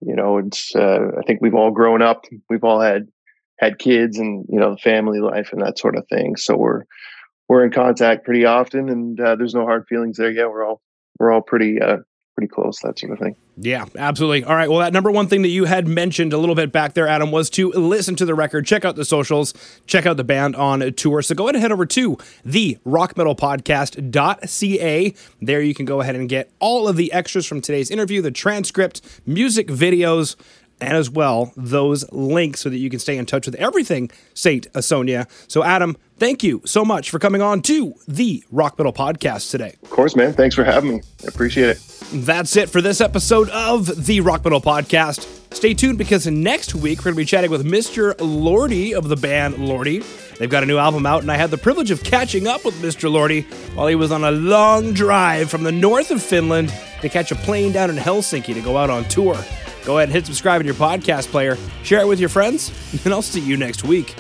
you 0.00 0.16
know, 0.16 0.38
it's 0.38 0.74
uh, 0.74 1.12
I 1.16 1.22
think 1.24 1.40
we've 1.40 1.54
all 1.54 1.70
grown 1.70 2.02
up. 2.02 2.24
We've 2.50 2.64
all 2.64 2.80
had 2.80 3.06
had 3.60 3.78
kids 3.78 4.18
and 4.18 4.44
you 4.48 4.58
know 4.58 4.72
the 4.72 4.78
family 4.78 5.20
life 5.20 5.50
and 5.52 5.62
that 5.62 5.78
sort 5.78 5.96
of 5.96 6.08
thing. 6.08 6.34
So 6.34 6.56
we're 6.56 6.82
we're 7.48 7.64
in 7.64 7.70
contact 7.70 8.24
pretty 8.24 8.46
often, 8.46 8.88
and 8.88 9.20
uh, 9.20 9.36
there's 9.36 9.54
no 9.54 9.64
hard 9.64 9.86
feelings 9.88 10.16
there. 10.16 10.32
yet. 10.32 10.50
we're 10.50 10.66
all 10.66 10.82
we're 11.20 11.30
all 11.30 11.40
pretty 11.40 11.80
uh, 11.80 11.98
pretty 12.34 12.48
close, 12.48 12.80
that 12.80 12.98
sort 12.98 13.12
of 13.12 13.18
thing. 13.18 13.36
Yeah, 13.56 13.84
absolutely. 13.96 14.44
All 14.44 14.56
right. 14.56 14.70
Well, 14.70 14.80
that 14.80 14.92
number 14.92 15.10
one 15.10 15.28
thing 15.28 15.42
that 15.42 15.48
you 15.48 15.66
had 15.66 15.86
mentioned 15.86 16.32
a 16.32 16.38
little 16.38 16.54
bit 16.54 16.72
back 16.72 16.94
there, 16.94 17.06
Adam, 17.06 17.30
was 17.30 17.50
to 17.50 17.70
listen 17.72 18.16
to 18.16 18.24
the 18.24 18.34
record, 18.34 18.66
check 18.66 18.84
out 18.84 18.96
the 18.96 19.04
socials, 19.04 19.52
check 19.86 20.06
out 20.06 20.16
the 20.16 20.24
band 20.24 20.56
on 20.56 20.80
tour. 20.94 21.22
So 21.22 21.34
go 21.34 21.44
ahead 21.44 21.56
and 21.56 21.62
head 21.62 21.72
over 21.72 21.86
to 21.86 22.16
the 22.44 22.78
rockmetalpodcast.ca. 22.86 25.14
There 25.40 25.60
you 25.60 25.74
can 25.74 25.84
go 25.84 26.00
ahead 26.00 26.16
and 26.16 26.28
get 26.28 26.50
all 26.58 26.88
of 26.88 26.96
the 26.96 27.12
extras 27.12 27.46
from 27.46 27.60
today's 27.60 27.90
interview, 27.90 28.22
the 28.22 28.30
transcript, 28.30 29.02
music 29.26 29.68
videos, 29.68 30.36
and 30.80 30.96
as 30.96 31.08
well 31.08 31.52
those 31.56 32.10
links 32.12 32.60
so 32.60 32.68
that 32.68 32.78
you 32.78 32.90
can 32.90 32.98
stay 32.98 33.16
in 33.16 33.26
touch 33.26 33.46
with 33.46 33.54
everything 33.56 34.10
Saint 34.34 34.72
Asonia. 34.72 35.28
So, 35.48 35.62
Adam, 35.62 35.96
thank 36.22 36.44
you 36.44 36.62
so 36.64 36.84
much 36.84 37.10
for 37.10 37.18
coming 37.18 37.42
on 37.42 37.60
to 37.60 37.92
the 38.06 38.44
Rock 38.52 38.78
Metal 38.78 38.92
Podcast 38.92 39.50
today. 39.50 39.74
Of 39.82 39.90
course, 39.90 40.14
man. 40.14 40.32
Thanks 40.32 40.54
for 40.54 40.62
having 40.62 40.94
me. 40.94 41.02
I 41.24 41.26
appreciate 41.26 41.70
it. 41.70 41.78
That's 42.12 42.54
it 42.54 42.70
for 42.70 42.80
this 42.80 43.00
episode 43.00 43.48
of 43.50 44.06
the 44.06 44.20
Rock 44.20 44.44
Metal 44.44 44.60
Podcast. 44.60 45.26
Stay 45.52 45.74
tuned 45.74 45.98
because 45.98 46.28
next 46.28 46.76
week 46.76 47.00
we're 47.00 47.06
going 47.06 47.14
to 47.16 47.22
be 47.22 47.24
chatting 47.24 47.50
with 47.50 47.66
Mr. 47.66 48.14
Lordi 48.18 48.94
of 48.94 49.08
the 49.08 49.16
band 49.16 49.56
Lordi. 49.56 50.04
They've 50.38 50.48
got 50.48 50.62
a 50.62 50.66
new 50.66 50.78
album 50.78 51.06
out, 51.06 51.22
and 51.22 51.32
I 51.32 51.34
had 51.34 51.50
the 51.50 51.58
privilege 51.58 51.90
of 51.90 52.04
catching 52.04 52.46
up 52.46 52.64
with 52.64 52.76
Mr. 52.76 53.10
Lordi 53.10 53.42
while 53.74 53.88
he 53.88 53.96
was 53.96 54.12
on 54.12 54.22
a 54.22 54.30
long 54.30 54.92
drive 54.92 55.50
from 55.50 55.64
the 55.64 55.72
north 55.72 56.12
of 56.12 56.22
Finland 56.22 56.72
to 57.00 57.08
catch 57.08 57.32
a 57.32 57.34
plane 57.34 57.72
down 57.72 57.90
in 57.90 57.96
Helsinki 57.96 58.54
to 58.54 58.60
go 58.60 58.76
out 58.76 58.90
on 58.90 59.02
tour. 59.06 59.36
Go 59.84 59.98
ahead 59.98 60.08
and 60.08 60.12
hit 60.12 60.26
subscribe 60.26 60.60
in 60.60 60.66
your 60.66 60.76
podcast 60.76 61.32
player, 61.32 61.58
share 61.82 62.02
it 62.02 62.06
with 62.06 62.20
your 62.20 62.28
friends, 62.28 62.70
and 63.04 63.12
I'll 63.12 63.22
see 63.22 63.40
you 63.40 63.56
next 63.56 63.82
week. 63.82 64.14